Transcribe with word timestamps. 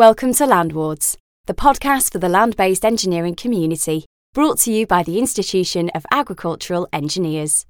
Welcome 0.00 0.32
to 0.36 0.46
Landwards, 0.46 1.18
the 1.44 1.52
podcast 1.52 2.12
for 2.12 2.18
the 2.18 2.30
land 2.30 2.56
based 2.56 2.86
engineering 2.86 3.34
community, 3.34 4.06
brought 4.32 4.58
to 4.60 4.72
you 4.72 4.86
by 4.86 5.02
the 5.02 5.18
Institution 5.18 5.90
of 5.90 6.06
Agricultural 6.10 6.88
Engineers. 6.90 7.66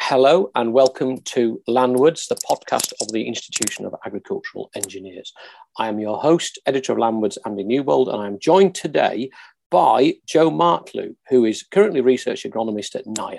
Hello, 0.00 0.50
and 0.56 0.72
welcome 0.72 1.18
to 1.18 1.62
Landwards, 1.68 2.26
the 2.26 2.34
podcast 2.34 2.92
of 3.00 3.12
the 3.12 3.28
Institution 3.28 3.86
of 3.86 3.94
Agricultural 4.04 4.68
Engineers. 4.74 5.32
I 5.78 5.86
am 5.86 6.00
your 6.00 6.18
host, 6.18 6.58
editor 6.66 6.90
of 6.90 6.98
Landwards, 6.98 7.38
Andy 7.46 7.62
Newbold, 7.62 8.08
and 8.08 8.20
I 8.20 8.26
am 8.26 8.40
joined 8.40 8.74
today 8.74 9.30
by 9.70 10.14
Joe 10.26 10.50
Martlew, 10.50 11.14
who 11.28 11.44
is 11.44 11.62
currently 11.62 12.00
research 12.00 12.42
agronomist 12.42 12.96
at 12.96 13.06
NIAB. 13.06 13.38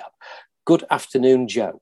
Good 0.63 0.85
afternoon, 0.89 1.49
Joe. 1.49 1.81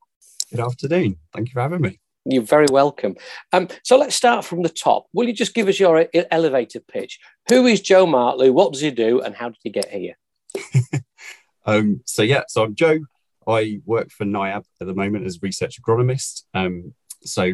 Good 0.50 0.62
afternoon. 0.62 1.18
Thank 1.32 1.50
you 1.50 1.54
for 1.54 1.62
having 1.62 1.82
me. 1.82 2.00
You're 2.26 2.44
very 2.44 2.68
welcome. 2.72 3.16
Um, 3.52 3.68
so 3.84 3.98
let's 3.98 4.16
start 4.16 4.46
from 4.46 4.62
the 4.62 4.70
top. 4.70 5.08
Will 5.14 5.28
you 5.28 5.34
just 5.34 5.56
give 5.56 5.68
us 5.68 5.80
your 5.80 6.08
elevator 6.30 6.80
pitch? 6.80 7.20
Who 7.50 7.66
is 7.66 7.82
Joe 7.82 8.06
Martlew? 8.06 8.54
What 8.54 8.74
does 8.74 8.82
he 8.82 8.92
do? 8.92 9.22
And 9.22 9.36
how 9.36 9.50
did 9.50 9.58
he 9.64 9.70
get 9.72 9.90
here? 9.90 10.18
um, 11.66 12.02
so, 12.06 12.22
yeah, 12.22 12.44
so 12.48 12.64
I'm 12.64 12.76
Joe. 12.76 13.00
I 13.48 13.80
work 13.86 14.12
for 14.12 14.26
NIAB 14.26 14.64
at 14.80 14.88
the 14.88 14.94
moment 14.94 15.26
as 15.26 15.42
research 15.42 15.82
agronomist. 15.82 16.44
Um, 16.54 16.94
so 17.24 17.52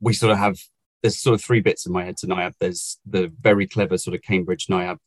we 0.00 0.12
sort 0.12 0.32
of 0.32 0.38
have, 0.38 0.58
there's 1.02 1.20
sort 1.20 1.34
of 1.34 1.42
three 1.42 1.60
bits 1.60 1.84
in 1.84 1.92
my 1.92 2.04
head 2.04 2.16
to 2.18 2.28
NIAB. 2.28 2.54
There's 2.60 2.98
the 3.04 3.32
very 3.40 3.66
clever 3.66 3.98
sort 3.98 4.14
of 4.14 4.22
Cambridge 4.22 4.68
NIAB 4.68 4.98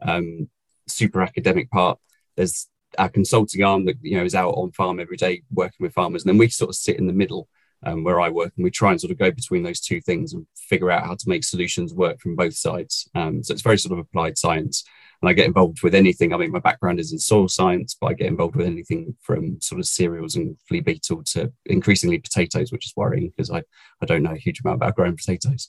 um, 0.00 0.48
super 0.86 1.22
academic 1.22 1.70
part. 1.70 1.98
There's 2.36 2.68
our 2.96 3.08
consulting 3.08 3.64
arm 3.64 3.84
that, 3.86 3.96
you 4.00 4.16
know, 4.16 4.24
is 4.24 4.36
out 4.36 4.52
on 4.52 4.70
farm 4.70 5.00
every 5.00 5.16
day 5.16 5.42
working 5.50 5.78
with 5.80 5.92
farmers. 5.92 6.22
And 6.22 6.30
then 6.30 6.38
we 6.38 6.48
sort 6.48 6.70
of 6.70 6.76
sit 6.76 6.98
in 6.98 7.08
the 7.08 7.12
middle 7.12 7.48
um, 7.84 8.04
where 8.04 8.20
I 8.20 8.28
work, 8.28 8.52
and 8.56 8.64
we 8.64 8.70
try 8.70 8.90
and 8.90 9.00
sort 9.00 9.10
of 9.10 9.18
go 9.18 9.30
between 9.30 9.62
those 9.62 9.80
two 9.80 10.00
things 10.00 10.32
and 10.32 10.46
figure 10.56 10.90
out 10.90 11.06
how 11.06 11.14
to 11.14 11.28
make 11.28 11.44
solutions 11.44 11.94
work 11.94 12.20
from 12.20 12.36
both 12.36 12.54
sides. 12.54 13.08
Um, 13.14 13.42
so 13.42 13.52
it's 13.52 13.62
very 13.62 13.78
sort 13.78 13.92
of 13.92 13.98
applied 13.98 14.38
science, 14.38 14.84
and 15.22 15.28
I 15.28 15.32
get 15.32 15.46
involved 15.46 15.82
with 15.82 15.94
anything. 15.94 16.32
I 16.32 16.36
mean, 16.36 16.52
my 16.52 16.60
background 16.60 17.00
is 17.00 17.12
in 17.12 17.18
soil 17.18 17.48
science, 17.48 17.96
but 18.00 18.08
I 18.08 18.14
get 18.14 18.28
involved 18.28 18.56
with 18.56 18.66
anything 18.66 19.16
from 19.22 19.60
sort 19.60 19.80
of 19.80 19.86
cereals 19.86 20.36
and 20.36 20.56
flea 20.66 20.80
beetle 20.80 21.22
to 21.32 21.52
increasingly 21.66 22.18
potatoes, 22.18 22.72
which 22.72 22.86
is 22.86 22.92
worrying 22.96 23.32
because 23.36 23.50
I 23.50 23.62
I 24.02 24.06
don't 24.06 24.22
know 24.22 24.32
a 24.32 24.36
huge 24.36 24.60
amount 24.60 24.76
about 24.76 24.96
growing 24.96 25.16
potatoes. 25.16 25.68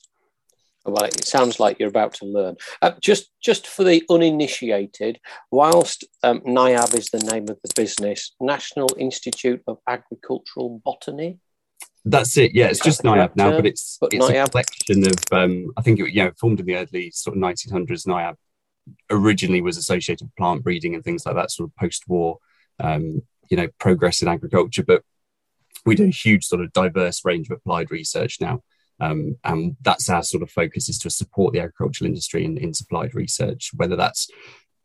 Well, 0.85 1.03
it 1.03 1.25
sounds 1.25 1.59
like 1.59 1.77
you're 1.79 1.89
about 1.89 2.13
to 2.15 2.25
learn. 2.25 2.55
Uh, 2.81 2.91
just, 3.01 3.31
just 3.41 3.67
for 3.67 3.83
the 3.83 4.03
uninitiated, 4.09 5.19
whilst 5.51 6.05
um, 6.23 6.39
NIAB 6.41 6.97
is 6.97 7.09
the 7.09 7.19
name 7.19 7.49
of 7.49 7.59
the 7.63 7.71
business, 7.75 8.33
National 8.39 8.87
Institute 8.97 9.61
of 9.67 9.79
Agricultural 9.87 10.81
Botany, 10.83 11.39
that's 12.05 12.37
it. 12.37 12.53
Yeah, 12.53 12.67
it's 12.67 12.79
just 12.79 13.03
NIAB 13.03 13.35
now, 13.35 13.51
but 13.51 13.65
it's 13.65 13.97
but 13.99 14.13
it's 14.13 14.25
NIAB. 14.25 14.45
a 14.45 14.49
collection 14.49 15.05
of. 15.05 15.13
Um, 15.31 15.71
I 15.77 15.81
think 15.81 15.99
it 15.99 16.13
yeah 16.13 16.31
formed 16.39 16.59
in 16.59 16.65
the 16.65 16.75
early 16.75 17.11
sort 17.11 17.35
of 17.35 17.43
1900s. 17.43 18.07
NIAB 18.07 18.35
originally 19.09 19.61
was 19.61 19.77
associated 19.77 20.25
with 20.25 20.35
plant 20.35 20.63
breeding 20.63 20.95
and 20.95 21.03
things 21.03 21.25
like 21.25 21.35
that, 21.35 21.51
sort 21.51 21.69
of 21.69 21.75
post-war, 21.75 22.39
um, 22.79 23.21
you 23.49 23.57
know, 23.57 23.67
progress 23.79 24.21
in 24.21 24.27
agriculture. 24.27 24.83
But 24.83 25.03
we 25.85 25.95
do 25.95 26.05
a 26.05 26.09
huge 26.09 26.45
sort 26.45 26.61
of 26.61 26.73
diverse 26.73 27.23
range 27.23 27.49
of 27.49 27.57
applied 27.57 27.91
research 27.91 28.37
now. 28.41 28.63
Um, 29.01 29.37
and 29.43 29.77
that's 29.81 30.09
our 30.09 30.23
sort 30.23 30.43
of 30.43 30.51
focus 30.51 30.89
is 30.89 30.97
to 30.99 31.09
support 31.09 31.53
the 31.53 31.59
agricultural 31.59 32.07
industry 32.07 32.43
in, 32.43 32.57
in 32.57 32.73
applied 32.81 33.15
research, 33.15 33.71
whether 33.75 33.95
that's 33.95 34.29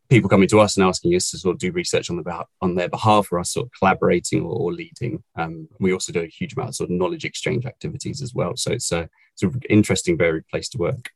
people 0.08 0.28
coming 0.28 0.48
to 0.48 0.60
us 0.60 0.76
and 0.76 0.86
asking 0.86 1.14
us 1.14 1.30
to 1.30 1.38
sort 1.38 1.54
of 1.54 1.60
do 1.60 1.72
research 1.72 2.10
on 2.10 2.16
the 2.16 2.44
on 2.60 2.74
their 2.74 2.88
behalf 2.88 3.28
or 3.32 3.38
us 3.38 3.52
sort 3.52 3.66
of 3.66 3.72
collaborating 3.78 4.42
or, 4.42 4.54
or 4.54 4.72
leading. 4.72 5.22
Um, 5.36 5.68
we 5.80 5.92
also 5.92 6.12
do 6.12 6.20
a 6.20 6.26
huge 6.26 6.54
amount 6.54 6.70
of 6.70 6.76
sort 6.76 6.90
of 6.90 6.96
knowledge 6.96 7.24
exchange 7.24 7.66
activities 7.66 8.22
as 8.22 8.34
well. 8.34 8.56
So 8.56 8.72
it's 8.72 8.92
a 8.92 9.08
it's 9.32 9.42
an 9.42 9.60
interesting, 9.68 10.16
varied 10.16 10.46
place 10.48 10.68
to 10.70 10.78
work. 10.78 11.10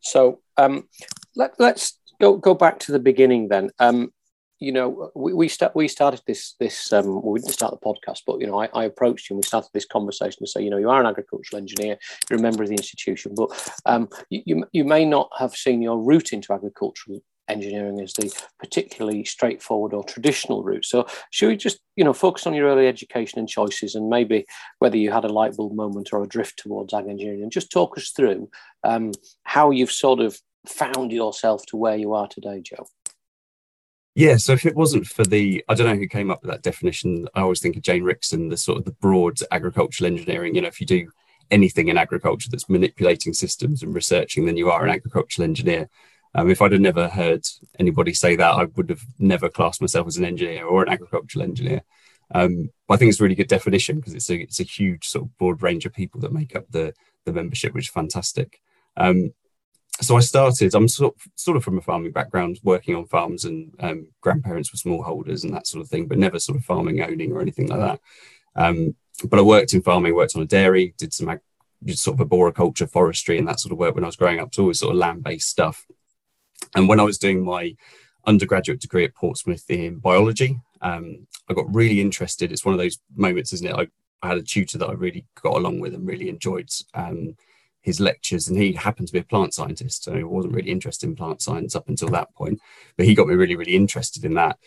So 0.00 0.40
um, 0.56 0.88
let, 1.34 1.58
us 1.60 1.98
go 2.20 2.36
go 2.36 2.54
back 2.54 2.78
to 2.80 2.92
the 2.92 2.98
beginning 2.98 3.48
then. 3.48 3.70
Um, 3.78 4.12
you 4.60 4.72
know, 4.72 5.10
we 5.14 5.32
we, 5.32 5.48
start, 5.48 5.74
we 5.74 5.88
started 5.88 6.22
this 6.26 6.54
this 6.60 6.92
um, 6.92 7.22
we 7.24 7.40
didn't 7.40 7.52
start 7.52 7.72
the 7.72 7.86
podcast, 7.86 8.20
but 8.26 8.40
you 8.40 8.46
know, 8.46 8.60
I, 8.60 8.68
I, 8.72 8.84
approached 8.84 9.28
you 9.28 9.34
and 9.34 9.38
we 9.38 9.46
started 9.46 9.70
this 9.74 9.84
conversation 9.84 10.38
to 10.40 10.46
say, 10.46 10.62
you 10.62 10.70
know, 10.70 10.78
you 10.78 10.88
are 10.88 11.00
an 11.00 11.06
agricultural 11.06 11.60
engineer, 11.60 11.98
you're 12.30 12.38
a 12.38 12.42
member 12.42 12.62
of 12.62 12.68
the 12.68 12.76
institution, 12.76 13.34
but 13.34 13.50
um, 13.84 14.08
you, 14.30 14.42
you, 14.46 14.64
you 14.72 14.84
may 14.84 15.04
not 15.04 15.28
have 15.38 15.54
seen 15.54 15.82
your 15.82 15.98
route 15.98 16.32
into 16.32 16.52
agricultural 16.52 17.20
engineering 17.48 18.00
as 18.00 18.12
the 18.14 18.32
particularly 18.58 19.24
straightforward 19.24 19.92
or 19.92 20.04
traditional 20.04 20.62
route. 20.62 20.84
So 20.84 21.06
should 21.30 21.48
we 21.48 21.56
just, 21.56 21.78
you 21.96 22.04
know, 22.04 22.12
focus 22.12 22.46
on 22.46 22.54
your 22.54 22.68
early 22.68 22.86
education 22.86 23.38
and 23.38 23.48
choices 23.48 23.94
and 23.94 24.08
maybe 24.08 24.46
whether 24.78 24.96
you 24.96 25.10
had 25.10 25.24
a 25.24 25.32
light 25.32 25.56
bulb 25.56 25.74
moment 25.74 26.10
or 26.12 26.22
a 26.22 26.28
drift 26.28 26.58
towards 26.58 26.94
ag 26.94 27.06
engineering 27.06 27.42
and 27.42 27.52
just 27.52 27.70
talk 27.70 27.96
us 27.98 28.10
through 28.10 28.50
um, 28.82 29.12
how 29.42 29.70
you've 29.70 29.92
sort 29.92 30.20
of 30.20 30.38
found 30.66 31.12
yourself 31.12 31.64
to 31.66 31.76
where 31.76 31.96
you 31.96 32.14
are 32.14 32.28
today, 32.28 32.60
Joe. 32.62 32.86
Yeah, 34.14 34.36
so 34.36 34.52
if 34.52 34.64
it 34.64 34.76
wasn't 34.76 35.06
for 35.06 35.24
the, 35.24 35.64
I 35.68 35.74
don't 35.74 35.88
know 35.88 35.96
who 35.96 36.06
came 36.06 36.30
up 36.30 36.40
with 36.42 36.50
that 36.52 36.62
definition. 36.62 37.26
I 37.34 37.40
always 37.40 37.60
think 37.60 37.76
of 37.76 37.82
Jane 37.82 38.04
Rickson, 38.04 38.48
the 38.48 38.56
sort 38.56 38.78
of 38.78 38.84
the 38.84 38.92
broad 38.92 39.38
agricultural 39.50 40.06
engineering. 40.06 40.54
You 40.54 40.62
know, 40.62 40.68
if 40.68 40.80
you 40.80 40.86
do 40.86 41.08
anything 41.50 41.88
in 41.88 41.98
agriculture 41.98 42.48
that's 42.48 42.68
manipulating 42.68 43.32
systems 43.32 43.82
and 43.82 43.92
researching, 43.92 44.46
then 44.46 44.56
you 44.56 44.70
are 44.70 44.84
an 44.84 44.90
agricultural 44.90 45.44
engineer. 45.44 45.88
Um, 46.34 46.50
if 46.50 46.60
I'd 46.60 46.72
have 46.72 46.80
never 46.80 47.08
heard 47.08 47.46
anybody 47.78 48.12
say 48.12 48.36
that, 48.36 48.54
I 48.54 48.64
would 48.64 48.90
have 48.90 49.02
never 49.18 49.48
classed 49.48 49.80
myself 49.80 50.06
as 50.06 50.16
an 50.16 50.24
engineer 50.24 50.66
or 50.66 50.82
an 50.82 50.88
agricultural 50.88 51.44
engineer. 51.44 51.82
Um, 52.34 52.70
I 52.88 52.96
think 52.96 53.10
it's 53.10 53.20
a 53.20 53.22
really 53.22 53.34
good 53.34 53.48
definition 53.48 53.96
because 53.96 54.14
it's 54.14 54.30
a 54.30 54.36
it's 54.36 54.60
a 54.60 54.64
huge 54.64 55.06
sort 55.06 55.26
of 55.26 55.38
broad 55.38 55.62
range 55.62 55.86
of 55.86 55.92
people 55.92 56.20
that 56.22 56.32
make 56.32 56.56
up 56.56 56.64
the 56.70 56.92
the 57.24 57.32
membership, 57.32 57.74
which 57.74 57.86
is 57.86 57.92
fantastic. 57.92 58.60
Um, 58.96 59.32
so 60.00 60.16
I 60.16 60.20
started. 60.20 60.74
I'm 60.74 60.88
sort 60.88 61.14
of, 61.14 61.22
sort 61.36 61.56
of 61.56 61.64
from 61.64 61.78
a 61.78 61.82
farming 61.82 62.12
background, 62.12 62.58
working 62.64 62.96
on 62.96 63.06
farms, 63.06 63.44
and 63.44 63.72
um, 63.78 64.08
grandparents 64.20 64.72
were 64.72 64.78
smallholders 64.78 65.44
and 65.44 65.54
that 65.54 65.66
sort 65.66 65.82
of 65.82 65.88
thing, 65.88 66.06
but 66.06 66.18
never 66.18 66.38
sort 66.40 66.58
of 66.58 66.64
farming, 66.64 67.00
owning, 67.00 67.32
or 67.32 67.40
anything 67.40 67.68
like 67.68 67.78
that. 67.78 68.00
Um, 68.56 68.96
but 69.28 69.38
I 69.38 69.42
worked 69.42 69.72
in 69.72 69.82
farming, 69.82 70.14
worked 70.14 70.34
on 70.34 70.42
a 70.42 70.46
dairy, 70.46 70.94
did 70.98 71.12
some 71.12 71.28
ag- 71.28 71.40
sort 71.90 72.14
of 72.14 72.22
arboriculture, 72.22 72.88
forestry, 72.88 73.38
and 73.38 73.46
that 73.46 73.60
sort 73.60 73.72
of 73.72 73.78
work 73.78 73.94
when 73.94 74.02
I 74.02 74.08
was 74.08 74.16
growing 74.16 74.40
up. 74.40 74.48
It's 74.48 74.58
always 74.58 74.80
sort 74.80 74.92
of 74.92 74.98
land 74.98 75.22
based 75.22 75.48
stuff. 75.48 75.86
And 76.74 76.88
when 76.88 77.00
I 77.00 77.04
was 77.04 77.18
doing 77.18 77.44
my 77.44 77.76
undergraduate 78.26 78.80
degree 78.80 79.04
at 79.04 79.14
Portsmouth 79.14 79.64
in 79.68 79.98
biology, 79.98 80.60
um, 80.80 81.26
I 81.48 81.54
got 81.54 81.72
really 81.74 82.00
interested. 82.00 82.52
It's 82.52 82.64
one 82.64 82.74
of 82.74 82.80
those 82.80 82.98
moments, 83.16 83.52
isn't 83.52 83.66
it? 83.66 83.74
I, 83.74 83.86
I, 84.22 84.28
had 84.28 84.38
a 84.38 84.42
tutor 84.42 84.78
that 84.78 84.88
I 84.88 84.92
really 84.92 85.26
got 85.42 85.56
along 85.56 85.80
with 85.80 85.94
and 85.94 86.06
really 86.06 86.28
enjoyed 86.28 86.68
um, 86.94 87.36
his 87.80 88.00
lectures, 88.00 88.48
and 88.48 88.58
he 88.58 88.72
happened 88.72 89.08
to 89.08 89.12
be 89.12 89.18
a 89.18 89.24
plant 89.24 89.54
scientist. 89.54 90.04
So 90.04 90.14
I 90.14 90.22
wasn't 90.22 90.54
really 90.54 90.70
interested 90.70 91.08
in 91.08 91.16
plant 91.16 91.42
science 91.42 91.76
up 91.76 91.88
until 91.88 92.08
that 92.08 92.34
point, 92.34 92.60
but 92.96 93.06
he 93.06 93.14
got 93.14 93.28
me 93.28 93.34
really, 93.34 93.56
really 93.56 93.76
interested 93.76 94.24
in 94.24 94.34
that. 94.34 94.58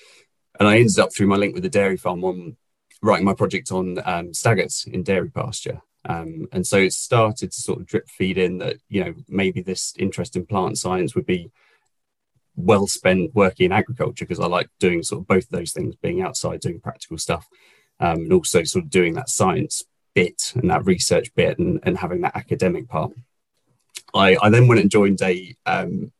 And 0.59 0.68
I 0.68 0.78
ended 0.78 1.00
up 1.00 1.14
through 1.14 1.28
my 1.28 1.35
link 1.35 1.53
with 1.53 1.64
the 1.64 1.69
dairy 1.69 1.97
farm 1.97 2.24
on 2.24 2.58
writing 3.02 3.25
my 3.25 3.34
project 3.34 3.72
on 3.72 4.00
um, 4.06 4.34
staggers 4.34 4.88
in 4.91 5.03
dairy 5.03 5.29
pasture. 5.29 5.81
Um, 6.06 6.47
and 6.52 6.66
so 6.66 6.78
it 6.78 6.94
started 6.94 7.52
to 7.52 7.62
sort 7.62 7.79
of 7.79 7.85
drip 7.85 8.09
feed 8.09 8.38
in 8.38 8.59
that, 8.59 8.78
you 8.88 9.03
know, 9.03 9.14
maybe 9.28 9.62
this 9.62 9.94
interest 9.97 10.35
in 10.35 10.46
plant 10.46 10.78
science 10.78 11.16
would 11.16 11.25
be 11.25 11.52
well 12.57 12.88
spent 12.88 13.34
working 13.34 13.68
in 13.68 13.72
agriculture 13.72 14.25
because 14.25 14.40
I 14.40 14.47
like 14.47 14.69
doing 14.79 15.03
sort 15.03 15.22
of 15.22 15.28
both 15.28 15.47
those 15.50 15.72
things, 15.72 15.95
being 15.95 16.22
outside 16.22 16.59
doing 16.59 16.81
practical 16.81 17.18
stuff, 17.18 17.47
um, 18.00 18.18
and 18.23 18.34
also 18.34 18.63
sort 18.63 18.84
of 18.84 18.90
doing 18.90 19.13
that 19.13 19.29
science 19.29 19.84
bit 20.13 20.53
and 20.56 20.69
that 20.72 20.85
research 20.85 21.34
bit 21.35 21.59
and, 21.59 21.79
and 21.84 22.00
having 22.00 22.22
that 22.22 22.35
academic 22.35 22.90
part. 22.90 23.13
I, 24.13 24.35
I 24.41 24.50
then 24.50 24.67
went 24.67 24.81
and 24.81 24.90
joined 24.90 25.22
a 25.22 25.56
um, 25.66 26.12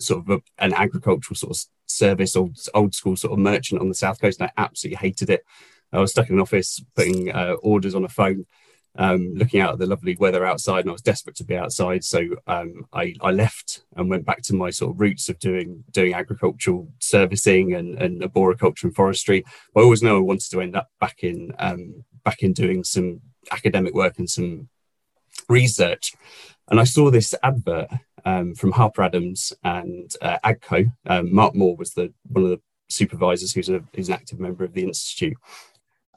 sort 0.00 0.24
of 0.24 0.30
a, 0.30 0.42
an 0.62 0.74
agricultural 0.74 1.36
sort 1.36 1.56
of 1.56 1.64
service, 1.86 2.34
old 2.34 2.58
old 2.74 2.94
school 2.94 3.16
sort 3.16 3.32
of 3.32 3.38
merchant 3.38 3.80
on 3.80 3.88
the 3.88 3.94
south 3.94 4.20
coast, 4.20 4.40
and 4.40 4.50
I 4.50 4.60
absolutely 4.60 4.96
hated 4.96 5.30
it. 5.30 5.44
I 5.92 6.00
was 6.00 6.10
stuck 6.10 6.28
in 6.28 6.34
an 6.34 6.40
office 6.40 6.82
putting 6.96 7.30
uh, 7.30 7.54
orders 7.62 7.94
on 7.94 8.04
a 8.04 8.08
phone 8.08 8.46
um, 8.96 9.34
looking 9.34 9.60
out 9.60 9.72
at 9.72 9.78
the 9.78 9.86
lovely 9.86 10.16
weather 10.16 10.46
outside, 10.46 10.80
and 10.80 10.90
I 10.90 10.92
was 10.92 11.02
desperate 11.02 11.36
to 11.36 11.44
be 11.44 11.56
outside. 11.56 12.04
So 12.04 12.28
um, 12.46 12.86
I, 12.92 13.14
I, 13.20 13.32
left 13.32 13.84
and 13.96 14.08
went 14.08 14.24
back 14.24 14.42
to 14.42 14.54
my 14.54 14.70
sort 14.70 14.92
of 14.92 15.00
roots 15.00 15.28
of 15.28 15.38
doing 15.38 15.84
doing 15.90 16.14
agricultural 16.14 16.88
servicing 17.00 17.74
and, 17.74 18.00
and 18.00 18.22
arboriculture 18.22 18.86
and 18.86 18.94
forestry. 18.94 19.44
But 19.72 19.80
I 19.80 19.84
always 19.84 20.02
know 20.02 20.16
I 20.16 20.20
wanted 20.20 20.50
to 20.50 20.60
end 20.60 20.76
up 20.76 20.90
back 21.00 21.24
in 21.24 21.52
um, 21.58 22.04
back 22.24 22.42
in 22.42 22.52
doing 22.52 22.84
some 22.84 23.20
academic 23.50 23.94
work 23.94 24.18
and 24.18 24.30
some 24.30 24.68
research. 25.48 26.12
And 26.68 26.80
I 26.80 26.84
saw 26.84 27.10
this 27.10 27.34
advert 27.42 27.90
um, 28.24 28.54
from 28.54 28.72
Harper 28.72 29.02
Adams 29.02 29.52
and 29.62 30.14
uh, 30.22 30.38
AGCO. 30.44 30.92
Um, 31.06 31.34
Mark 31.34 31.54
Moore 31.54 31.76
was 31.76 31.94
the 31.94 32.12
one 32.28 32.44
of 32.44 32.50
the 32.50 32.60
supervisors 32.88 33.52
who's, 33.52 33.68
a, 33.68 33.82
who's 33.94 34.08
an 34.08 34.14
active 34.14 34.38
member 34.38 34.64
of 34.64 34.72
the 34.72 34.84
institute 34.84 35.36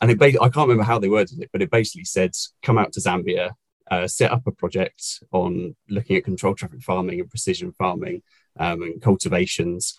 and 0.01 0.11
it 0.11 0.21
I 0.21 0.49
can't 0.49 0.67
remember 0.67 0.83
how 0.83 0.99
they 0.99 1.09
worded 1.09 1.41
it, 1.41 1.49
but 1.51 1.61
it 1.61 1.71
basically 1.71 2.05
said, 2.05 2.31
"Come 2.61 2.77
out 2.77 2.93
to 2.93 2.99
Zambia, 2.99 3.51
uh, 3.89 4.07
set 4.07 4.31
up 4.31 4.45
a 4.45 4.51
project 4.51 5.23
on 5.31 5.75
looking 5.89 6.17
at 6.17 6.25
controlled 6.25 6.57
traffic 6.57 6.81
farming 6.81 7.19
and 7.19 7.29
precision 7.29 7.71
farming 7.71 8.21
um, 8.59 8.81
and 8.83 9.01
cultivations. 9.01 9.97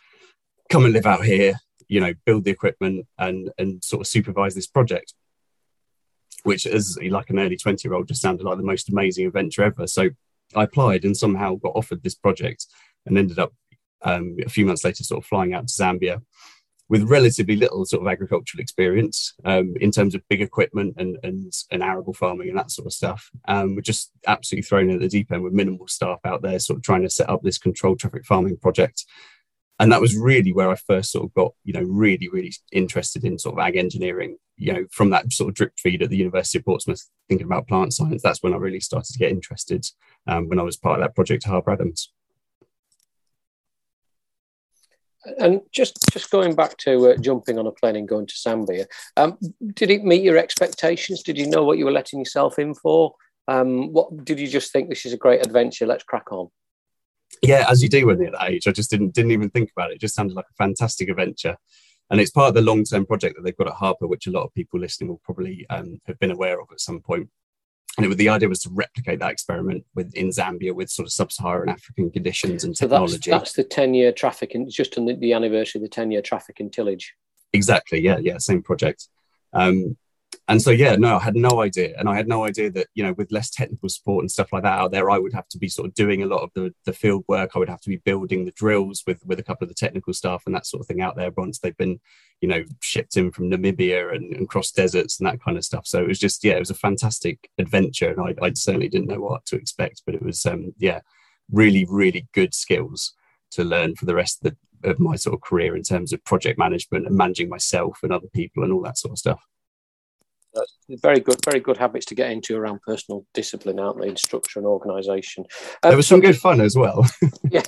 Come 0.70 0.84
and 0.84 0.94
live 0.94 1.06
out 1.06 1.24
here, 1.24 1.54
you 1.88 2.00
know, 2.00 2.12
build 2.24 2.44
the 2.44 2.50
equipment 2.50 3.06
and 3.18 3.50
and 3.58 3.82
sort 3.82 4.00
of 4.02 4.06
supervise 4.06 4.54
this 4.54 4.66
project." 4.66 5.14
Which, 6.44 6.66
as 6.66 6.96
like 7.02 7.30
an 7.30 7.38
early 7.38 7.56
twenty 7.56 7.88
year 7.88 7.94
old, 7.94 8.08
just 8.08 8.22
sounded 8.22 8.44
like 8.44 8.58
the 8.58 8.62
most 8.62 8.88
amazing 8.88 9.26
adventure 9.26 9.64
ever. 9.64 9.86
So 9.86 10.10
I 10.54 10.64
applied 10.64 11.04
and 11.04 11.16
somehow 11.16 11.56
got 11.56 11.74
offered 11.74 12.02
this 12.02 12.14
project 12.14 12.66
and 13.04 13.18
ended 13.18 13.38
up 13.38 13.52
um, 14.02 14.36
a 14.44 14.48
few 14.48 14.64
months 14.64 14.84
later 14.84 15.02
sort 15.02 15.24
of 15.24 15.26
flying 15.26 15.54
out 15.54 15.66
to 15.66 15.74
Zambia 15.74 16.22
with 16.88 17.10
relatively 17.10 17.56
little 17.56 17.84
sort 17.84 18.02
of 18.02 18.10
agricultural 18.10 18.60
experience 18.60 19.34
um, 19.44 19.74
in 19.80 19.90
terms 19.90 20.14
of 20.14 20.26
big 20.28 20.40
equipment 20.40 20.94
and, 20.96 21.18
and, 21.22 21.52
and 21.70 21.82
arable 21.82 22.14
farming 22.14 22.48
and 22.48 22.58
that 22.58 22.70
sort 22.70 22.86
of 22.86 22.92
stuff. 22.92 23.30
Um, 23.46 23.74
we're 23.74 23.82
just 23.82 24.10
absolutely 24.26 24.62
thrown 24.62 24.90
at 24.90 25.00
the 25.00 25.08
deep 25.08 25.30
end 25.30 25.42
with 25.42 25.52
minimal 25.52 25.86
staff 25.86 26.20
out 26.24 26.42
there, 26.42 26.58
sort 26.58 26.78
of 26.78 26.82
trying 26.82 27.02
to 27.02 27.10
set 27.10 27.28
up 27.28 27.42
this 27.42 27.58
controlled 27.58 27.98
traffic 27.98 28.24
farming 28.24 28.56
project. 28.56 29.04
And 29.78 29.92
that 29.92 30.00
was 30.00 30.16
really 30.16 30.52
where 30.52 30.70
I 30.70 30.74
first 30.74 31.12
sort 31.12 31.24
of 31.26 31.34
got, 31.34 31.52
you 31.64 31.72
know, 31.72 31.82
really, 31.82 32.28
really 32.28 32.52
interested 32.72 33.24
in 33.24 33.38
sort 33.38 33.54
of 33.54 33.64
ag 33.64 33.76
engineering, 33.76 34.38
you 34.56 34.72
know, 34.72 34.86
from 34.90 35.10
that 35.10 35.32
sort 35.32 35.50
of 35.50 35.54
drip 35.54 35.74
feed 35.78 36.02
at 36.02 36.10
the 36.10 36.16
University 36.16 36.58
of 36.58 36.64
Portsmouth, 36.64 37.08
thinking 37.28 37.46
about 37.46 37.68
plant 37.68 37.92
science. 37.92 38.22
That's 38.22 38.42
when 38.42 38.54
I 38.54 38.56
really 38.56 38.80
started 38.80 39.12
to 39.12 39.18
get 39.18 39.30
interested 39.30 39.86
um, 40.26 40.48
when 40.48 40.58
I 40.58 40.64
was 40.64 40.76
part 40.76 40.98
of 40.98 41.04
that 41.04 41.14
project, 41.14 41.44
Harper 41.44 41.70
Adams. 41.70 42.12
And 45.38 45.60
just 45.72 45.98
just 46.12 46.30
going 46.30 46.54
back 46.54 46.76
to 46.78 47.10
uh, 47.10 47.16
jumping 47.16 47.58
on 47.58 47.66
a 47.66 47.72
plane 47.72 47.96
and 47.96 48.08
going 48.08 48.26
to 48.26 48.34
Zambia, 48.34 48.86
um, 49.16 49.38
did 49.74 49.90
it 49.90 50.04
meet 50.04 50.22
your 50.22 50.38
expectations? 50.38 51.22
Did 51.22 51.38
you 51.38 51.46
know 51.46 51.64
what 51.64 51.78
you 51.78 51.84
were 51.84 51.92
letting 51.92 52.18
yourself 52.18 52.58
in 52.58 52.74
for? 52.74 53.14
Um, 53.46 53.92
what 53.92 54.24
did 54.24 54.38
you 54.38 54.46
just 54.46 54.72
think 54.72 54.88
this 54.88 55.06
is 55.06 55.12
a 55.12 55.16
great 55.16 55.44
adventure? 55.44 55.86
Let's 55.86 56.04
crack 56.04 56.30
on. 56.32 56.48
Yeah, 57.42 57.66
as 57.68 57.82
you 57.82 57.88
do 57.88 58.06
when 58.06 58.20
you're 58.20 58.30
that 58.32 58.50
age, 58.50 58.66
I 58.66 58.72
just 58.72 58.90
didn't 58.90 59.14
didn't 59.14 59.32
even 59.32 59.50
think 59.50 59.70
about 59.70 59.90
it. 59.90 59.94
It 59.94 60.00
just 60.00 60.14
sounded 60.14 60.34
like 60.34 60.46
a 60.50 60.54
fantastic 60.54 61.08
adventure, 61.08 61.56
and 62.10 62.20
it's 62.20 62.30
part 62.30 62.48
of 62.48 62.54
the 62.54 62.62
long 62.62 62.84
term 62.84 63.06
project 63.06 63.36
that 63.36 63.42
they've 63.42 63.56
got 63.56 63.68
at 63.68 63.74
Harper, 63.74 64.06
which 64.06 64.26
a 64.26 64.30
lot 64.30 64.44
of 64.44 64.54
people 64.54 64.80
listening 64.80 65.08
will 65.08 65.20
probably 65.24 65.66
um, 65.70 66.00
have 66.06 66.18
been 66.18 66.30
aware 66.30 66.60
of 66.60 66.68
at 66.72 66.80
some 66.80 67.00
point 67.00 67.28
and 67.98 68.10
it, 68.10 68.16
the 68.16 68.30
idea 68.30 68.48
was 68.48 68.60
to 68.60 68.70
replicate 68.72 69.18
that 69.18 69.30
experiment 69.30 69.84
with 69.94 70.14
in 70.14 70.28
Zambia 70.28 70.72
with 70.72 70.88
sort 70.88 71.06
of 71.06 71.12
sub-Saharan 71.12 71.68
African 71.68 72.10
conditions 72.10 72.64
and 72.64 72.74
technology. 72.74 73.12
So 73.12 73.30
that's, 73.30 73.52
that's 73.52 73.52
the 73.52 73.64
ten-year 73.64 74.12
traffic, 74.12 74.54
and 74.54 74.70
just 74.70 74.96
on 74.96 75.04
the, 75.04 75.14
the 75.16 75.34
anniversary 75.34 75.80
of 75.80 75.82
the 75.82 75.88
ten-year 75.88 76.22
traffic 76.22 76.60
and 76.60 76.72
tillage. 76.72 77.14
Exactly. 77.52 78.00
Yeah. 78.00 78.18
Yeah. 78.18 78.38
Same 78.38 78.62
project. 78.62 79.08
Um, 79.52 79.96
and 80.48 80.60
so 80.62 80.70
yeah 80.70 80.96
no 80.96 81.16
i 81.16 81.22
had 81.22 81.36
no 81.36 81.60
idea. 81.60 81.94
And 81.98 82.08
i 82.08 82.16
had 82.16 82.26
no 82.26 82.44
idea 82.44 82.70
that 82.70 82.88
you 82.94 83.04
know 83.04 83.12
with 83.12 83.30
less 83.30 83.50
technical 83.50 83.88
support 83.88 84.22
and 84.22 84.30
stuff 84.30 84.52
like 84.52 84.62
that 84.62 84.78
out 84.78 84.90
there 84.90 85.10
i 85.10 85.18
would 85.18 85.32
have 85.32 85.48
to 85.48 85.58
be 85.58 85.68
sort 85.68 85.86
of 85.86 85.94
doing 85.94 86.22
a 86.22 86.26
lot 86.26 86.42
of 86.42 86.50
the, 86.54 86.74
the 86.84 86.92
field 86.92 87.24
work. 87.28 87.52
I 87.54 87.58
would 87.58 87.68
have 87.68 87.80
to 87.82 87.88
be 87.88 87.98
building 87.98 88.44
the 88.44 88.52
drills 88.52 89.04
with 89.06 89.24
with 89.24 89.38
a 89.38 89.42
couple 89.42 89.64
of 89.64 89.68
the 89.68 89.74
technical 89.74 90.12
staff 90.12 90.42
and 90.46 90.54
that 90.54 90.66
sort 90.66 90.80
of 90.80 90.86
thing 90.86 91.00
out 91.00 91.16
there 91.16 91.30
once 91.36 91.58
they've 91.58 91.76
been 91.76 92.00
you 92.40 92.48
know 92.48 92.64
shipped 92.80 93.16
in 93.16 93.30
from 93.30 93.50
namibia 93.50 94.14
and, 94.14 94.34
and 94.34 94.48
cross 94.48 94.70
deserts 94.70 95.18
and 95.18 95.28
that 95.28 95.42
kind 95.42 95.56
of 95.56 95.64
stuff. 95.64 95.86
So 95.86 96.00
it 96.00 96.08
was 96.08 96.18
just 96.18 96.42
yeah 96.42 96.54
it 96.54 96.60
was 96.60 96.70
a 96.70 96.74
fantastic 96.74 97.50
adventure. 97.58 98.10
And 98.10 98.20
i, 98.20 98.46
I 98.46 98.52
certainly 98.54 98.88
didn't 98.88 99.08
know 99.08 99.20
what 99.20 99.44
to 99.46 99.56
expect 99.56 100.02
but 100.06 100.14
it 100.14 100.22
was 100.22 100.44
um 100.46 100.72
yeah 100.78 101.00
really 101.50 101.86
really 101.88 102.28
good 102.32 102.54
skills 102.54 103.14
to 103.50 103.64
learn 103.64 103.96
for 103.96 104.04
the 104.04 104.14
rest 104.14 104.44
of, 104.44 104.54
the, 104.82 104.90
of 104.90 105.00
my 105.00 105.16
sort 105.16 105.34
of 105.34 105.40
career 105.40 105.74
in 105.74 105.82
terms 105.82 106.12
of 106.12 106.22
project 106.24 106.58
management 106.58 107.06
and 107.06 107.16
managing 107.16 107.48
myself 107.48 107.98
and 108.02 108.12
other 108.12 108.26
people 108.34 108.62
and 108.62 108.72
all 108.72 108.82
that 108.82 108.98
sort 108.98 109.12
of 109.12 109.18
stuff 109.18 109.42
very 111.02 111.20
good, 111.20 111.38
very 111.44 111.60
good 111.60 111.76
habits 111.76 112.06
to 112.06 112.14
get 112.14 112.30
into 112.30 112.56
around 112.56 112.80
personal 112.82 113.26
discipline, 113.34 113.78
aren't 113.78 114.00
they? 114.00 114.08
In 114.08 114.16
structure 114.16 114.58
and 114.58 114.66
organisation. 114.66 115.44
Um, 115.82 115.90
there 115.90 115.96
was 115.96 116.06
some 116.06 116.20
good 116.20 116.36
fun 116.36 116.60
as 116.60 116.76
well. 116.76 117.06
yeah, 117.50 117.62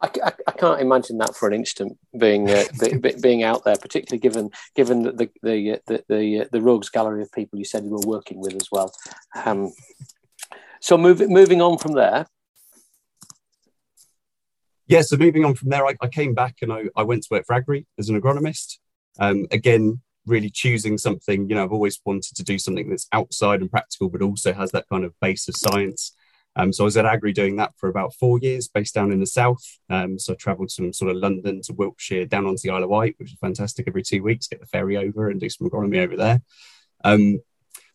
I, 0.00 0.10
I, 0.24 0.32
I, 0.46 0.52
can't 0.52 0.80
imagine 0.80 1.18
that 1.18 1.36
for 1.36 1.48
an 1.48 1.54
instant 1.54 1.98
being 2.18 2.48
uh, 2.50 2.64
be, 2.80 3.14
being 3.20 3.42
out 3.42 3.64
there, 3.64 3.76
particularly 3.76 4.20
given 4.20 4.50
given 4.74 5.02
the 5.02 5.30
the 5.42 5.80
the 5.86 6.02
the, 6.08 6.48
the 6.50 6.60
rogues 6.60 6.88
gallery 6.88 7.22
of 7.22 7.32
people 7.32 7.58
you 7.58 7.64
said 7.64 7.84
you 7.84 7.90
were 7.90 8.06
working 8.06 8.40
with 8.40 8.54
as 8.54 8.68
well. 8.70 8.92
Um, 9.44 9.72
so 10.80 10.96
moving 10.96 11.32
moving 11.32 11.60
on 11.60 11.78
from 11.78 11.92
there. 11.92 12.26
Yeah, 14.86 15.02
so 15.02 15.16
moving 15.16 15.44
on 15.44 15.54
from 15.54 15.68
there, 15.68 15.86
I, 15.86 15.94
I 16.00 16.08
came 16.08 16.34
back 16.34 16.56
and 16.62 16.72
I, 16.72 16.86
I 16.96 17.04
went 17.04 17.22
to 17.22 17.28
work 17.30 17.46
for 17.46 17.60
Agrii 17.60 17.86
as 17.96 18.08
an 18.08 18.20
agronomist. 18.20 18.78
Um, 19.20 19.46
again, 19.52 20.00
really 20.26 20.50
choosing 20.50 20.98
something 20.98 21.48
you 21.48 21.54
know 21.54 21.64
i've 21.64 21.72
always 21.72 22.00
wanted 22.04 22.34
to 22.36 22.42
do 22.42 22.58
something 22.58 22.88
that's 22.88 23.08
outside 23.12 23.60
and 23.60 23.70
practical 23.70 24.08
but 24.08 24.22
also 24.22 24.52
has 24.52 24.70
that 24.70 24.88
kind 24.88 25.04
of 25.04 25.14
base 25.20 25.48
of 25.48 25.56
science 25.56 26.14
um, 26.56 26.72
so 26.72 26.84
i 26.84 26.86
was 26.86 26.96
at 26.96 27.04
Agrii 27.04 27.34
doing 27.34 27.56
that 27.56 27.72
for 27.76 27.88
about 27.88 28.14
four 28.14 28.38
years 28.38 28.68
based 28.68 28.94
down 28.94 29.12
in 29.12 29.20
the 29.20 29.26
south 29.26 29.78
um, 29.88 30.18
so 30.18 30.32
i 30.32 30.36
traveled 30.36 30.70
from 30.70 30.92
sort 30.92 31.10
of 31.10 31.16
london 31.16 31.60
to 31.62 31.72
wiltshire 31.72 32.26
down 32.26 32.46
onto 32.46 32.60
the 32.62 32.70
isle 32.70 32.82
of 32.82 32.90
wight 32.90 33.14
which 33.18 33.32
is 33.32 33.38
fantastic 33.38 33.86
every 33.88 34.02
two 34.02 34.22
weeks 34.22 34.46
get 34.46 34.60
the 34.60 34.66
ferry 34.66 34.96
over 34.96 35.30
and 35.30 35.40
do 35.40 35.48
some 35.48 35.68
agronomy 35.68 35.98
over 35.98 36.16
there 36.16 36.42
um, 37.04 37.40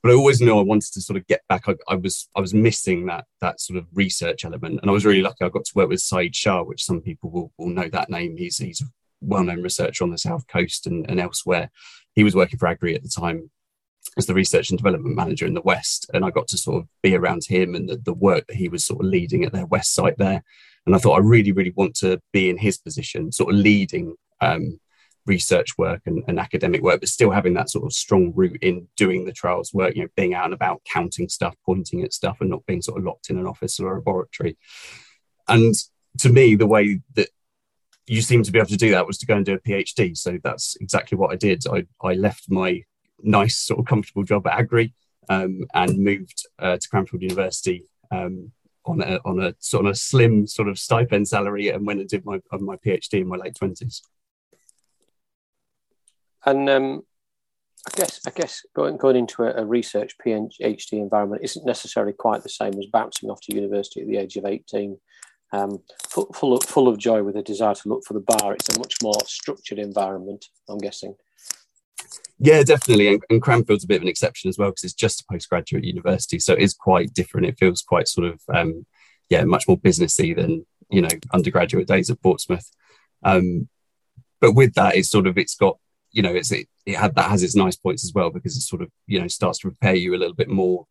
but 0.06 0.12
I 0.12 0.18
always 0.18 0.39
knew 0.39 0.56
I 0.56 0.62
wanted 0.62 0.94
to 0.94 1.01
sort 1.01 1.18
of 1.18 1.25
get 1.25 1.42
back. 1.50 1.68
I, 1.68 1.74
I, 1.88 1.95
was 1.95 2.30
I 2.36 2.39
was 2.39 2.54
missing 2.54 3.07
that 3.07 3.25
that 3.42 3.60
sort 3.60 3.80
of 3.80 3.88
research 3.92 4.45
element, 4.45 4.80
and 4.80 4.88
I 4.88 4.94
was 4.94 5.04
really 5.04 5.24
lucky. 5.24 5.44
I 5.44 5.50
got 5.50 5.66
to 5.66 5.72
work 5.74 5.89
with 5.89 6.00
Saeed 6.00 6.36
Shah, 6.36 6.62
which 6.62 6.83
some 6.86 7.01
people 7.01 7.31
will, 7.31 7.51
will 7.57 7.69
know 7.69 7.89
that 7.89 8.12
name. 8.12 8.38
He's 8.38 8.60
he's 8.60 8.81
a 8.81 8.86
well-known 9.22 9.63
researcher 9.63 10.04
on 10.04 10.12
the 10.12 10.19
south 10.19 10.45
coast 10.48 10.86
and, 10.86 11.10
and 11.10 11.19
elsewhere, 11.19 11.72
he 12.16 12.24
was 12.24 12.36
working 12.36 12.58
for 12.58 12.68
Agrii 12.68 12.96
at 12.96 13.04
the 13.04 13.10
time 13.10 13.52
as 14.18 14.26
the 14.26 14.34
research 14.34 14.70
and 14.70 14.80
development 14.80 15.16
manager 15.16 15.46
in 15.46 15.54
the 15.54 15.62
West. 15.62 16.10
And 16.14 16.24
I 16.24 16.32
got 16.32 16.48
to 16.50 16.58
sort 16.58 16.82
of 16.82 16.88
be 17.04 17.16
around 17.16 17.46
him 17.46 17.76
and 17.76 17.90
the, 17.90 17.98
the 17.98 18.14
work 18.14 18.48
that 18.48 18.56
he 18.56 18.70
was 18.70 18.86
sort 18.86 19.04
of 19.04 19.12
leading 19.12 19.44
at 19.44 19.52
their 19.52 19.66
West 19.66 19.94
site 19.94 20.18
there. 20.18 20.44
And 20.86 20.96
I 20.96 21.00
thought, 21.00 21.16
I 21.16 21.24
really, 21.24 21.52
really 21.52 21.74
want 21.76 21.96
to 21.98 22.22
be 22.32 22.50
in 22.50 22.58
his 22.58 22.78
position, 22.78 23.32
sort 23.32 23.54
of 23.54 23.60
leading 23.60 24.16
um, 24.40 24.80
research 25.26 25.78
work 25.78 26.02
and, 26.06 26.24
and, 26.28 26.40
academic 26.40 26.82
work, 26.82 27.00
but 27.00 27.10
still 27.10 27.32
having 27.32 27.56
that 27.56 27.70
sort 27.70 27.86
of 27.86 27.94
strong 27.94 28.32
root 28.36 28.62
in 28.62 28.88
doing 28.96 29.26
the 29.26 29.32
trials 29.32 29.74
work, 29.74 29.96
you 29.96 30.04
know, 30.04 30.10
being 30.16 30.36
out 30.36 30.46
and 30.46 30.54
about, 30.54 30.82
counting 30.86 31.28
stuff, 31.28 31.56
pointing 31.66 32.04
at 32.04 32.14
stuff, 32.14 32.38
and 32.40 32.50
not 32.50 32.66
being 32.68 32.82
sort 32.82 33.00
of 33.00 33.06
locked 33.06 33.32
in 33.32 33.38
an 33.40 33.48
office 33.48 33.80
or 33.80 33.94
a 33.94 33.96
laboratory. 33.96 34.56
And 35.48 35.74
to 36.20 36.30
me, 36.30 36.56
the 36.56 36.68
way 36.68 37.00
that 37.16 37.30
you 38.07 38.22
seem 38.22 38.44
to 38.44 38.52
be 38.52 38.60
able 38.60 38.69
to 38.69 38.78
do 38.78 38.92
that 38.92 39.07
was 39.07 39.18
to 39.19 39.25
go 39.25 39.36
and 39.36 39.46
do 39.46 39.54
a 39.54 39.60
PhD. 39.60 40.16
So 40.16 40.38
that's 40.44 40.75
exactly 40.80 41.18
what 41.18 41.31
I 41.31 41.36
did. 41.36 41.63
I, 41.68 41.86
I 42.02 42.13
left 42.13 42.50
my 42.50 42.84
nice 43.22 43.57
sort 43.57 43.80
of 43.80 43.86
comfortable 43.86 44.24
job 44.24 44.46
at 44.48 44.60
Agrii 44.60 44.94
um, 45.30 45.62
and 45.74 45.98
moved 45.98 46.46
uh, 46.60 46.78
to 46.78 46.90
Cranfield 46.90 47.24
University 47.24 47.86
um, 48.12 48.52
on 48.86 49.02
a 49.02 49.19
on 49.25 49.40
a 49.40 49.56
sort 49.60 49.86
of 49.86 49.94
a 49.94 49.96
slim 49.96 50.46
sort 50.46 50.68
of 50.68 50.78
stipend 50.78 51.28
salary 51.28 51.69
and 51.69 51.86
went 51.86 52.00
and 52.00 52.10
did 52.10 52.25
my 52.25 52.40
my 52.60 52.75
PhD 52.78 53.22
in 53.22 53.28
my 53.28 53.38
late 53.38 53.56
twenties. 53.56 54.04
And 56.46 56.69
um, 56.69 57.01
I 57.88 57.98
guess 57.98 58.22
I 58.28 58.30
guess 58.30 58.63
going 58.75 58.98
going 58.98 59.16
into 59.16 59.44
a, 59.44 59.62
a, 59.62 59.66
research 59.66 60.16
PhD 60.24 60.94
environment 60.94 61.44
isn't 61.44 61.66
necessarily 61.66 62.13
quite 62.13 62.44
the 62.44 62.50
same 62.50 62.78
as 62.78 62.86
bouncing 62.86 63.31
off 63.31 63.42
to 63.42 63.56
university 63.56 64.01
at 64.01 64.08
the 64.08 64.18
age 64.18 64.38
of 64.38 64.46
eighteen 64.46 64.98
um, 65.52 65.82
full, 66.10 66.28
full, 66.34 66.54
of, 66.54 66.64
full 66.64 66.88
of 66.88 66.98
joy 66.98 67.24
with 67.24 67.36
a 67.36 67.42
desire 67.42 67.75
to 67.75 67.90
look 67.90 68.04
for 68.06 68.14
the 68.14 68.20
bar. 68.20 68.54
It's 68.54 68.75
a 68.75 68.80
much 68.80 68.96
more 69.02 69.20
structured 69.25 69.80
environment, 69.80 70.46
I'm 70.68 70.78
guessing. 70.78 71.16
Yeah, 72.40 72.64
definitely. 72.64 73.08
And, 73.08 73.24
and 73.30 73.42
Cranfield's 73.42 73.86
a 73.86 73.88
bit 73.88 73.98
of 73.98 74.02
an 74.02 74.10
exception 74.10 74.50
as 74.50 74.58
well 74.58 74.70
because 74.70 74.84
it's 74.84 74.94
just 74.94 75.22
a 75.22 75.25
postgraduate 75.32 75.84
university. 75.84 76.40
So 76.40 76.54
it 76.54 76.60
is 76.60 76.74
quite 76.74 77.14
different. 77.14 77.48
It 77.48 77.58
feels 77.58 77.82
quite 77.82 78.08
sort 78.08 78.28
of, 78.28 78.42
um, 78.54 78.86
yeah, 79.30 79.44
much 79.46 79.68
more 79.68 79.78
businessy 79.78 80.36
than, 80.36 80.66
you 80.90 81.02
know, 81.02 81.10
undergraduate 81.34 81.88
days 81.88 82.10
at 82.10 82.22
Portsmouth. 82.22 82.70
Um, 83.24 83.70
but 84.42 84.54
with 84.54 84.74
that, 84.74 84.96
it's 84.96 85.10
sort 85.10 85.28
of, 85.28 85.38
it's 85.38 85.56
got, 85.56 85.78
you 86.12 86.22
know, 86.22 86.34
it's, 86.34 86.52
it, 86.52 86.68
it 86.86 86.98
had, 86.98 87.16
that 87.16 87.30
has 87.30 87.42
its 87.42 87.56
nice 87.56 87.75
points 87.75 88.04
as 88.04 88.14
well 88.14 88.30
because 88.30 88.56
it 88.58 88.62
sort 88.62 88.82
of, 88.82 88.90
you 89.08 89.20
know, 89.20 89.28
starts 89.28 89.60
to 89.60 89.70
prepare 89.70 89.96
you 89.96 90.14
a 90.14 90.18
little 90.18 90.36
bit 90.36 90.50
more 90.50 90.86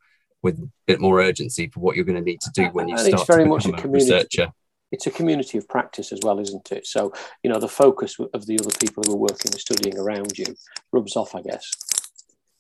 with 0.44 0.60
a 0.60 0.68
bit 0.86 1.00
more 1.00 1.20
urgency 1.20 1.66
for 1.66 1.80
what 1.80 1.96
you're 1.96 2.04
going 2.04 2.22
to 2.22 2.22
need 2.22 2.40
to 2.42 2.50
do 2.54 2.66
when 2.66 2.86
you 2.86 2.94
and 2.94 3.06
start 3.06 3.22
it's 3.22 3.26
very 3.26 3.46
much 3.46 3.64
a, 3.64 3.72
community, 3.72 4.12
researcher. 4.12 4.52
It's 4.92 5.06
a 5.06 5.10
community 5.10 5.58
of 5.58 5.66
practice 5.66 6.12
as 6.12 6.20
well, 6.22 6.38
isn't 6.38 6.70
it? 6.70 6.86
So, 6.86 7.12
you 7.42 7.50
know, 7.50 7.58
the 7.58 7.66
focus 7.66 8.16
of 8.20 8.46
the 8.46 8.58
other 8.60 8.70
people 8.78 9.02
who 9.04 9.14
are 9.14 9.16
working 9.16 9.50
and 9.50 9.60
studying 9.60 9.98
around 9.98 10.38
you 10.38 10.54
rubs 10.92 11.16
off, 11.16 11.34
I 11.34 11.40
guess. 11.40 11.68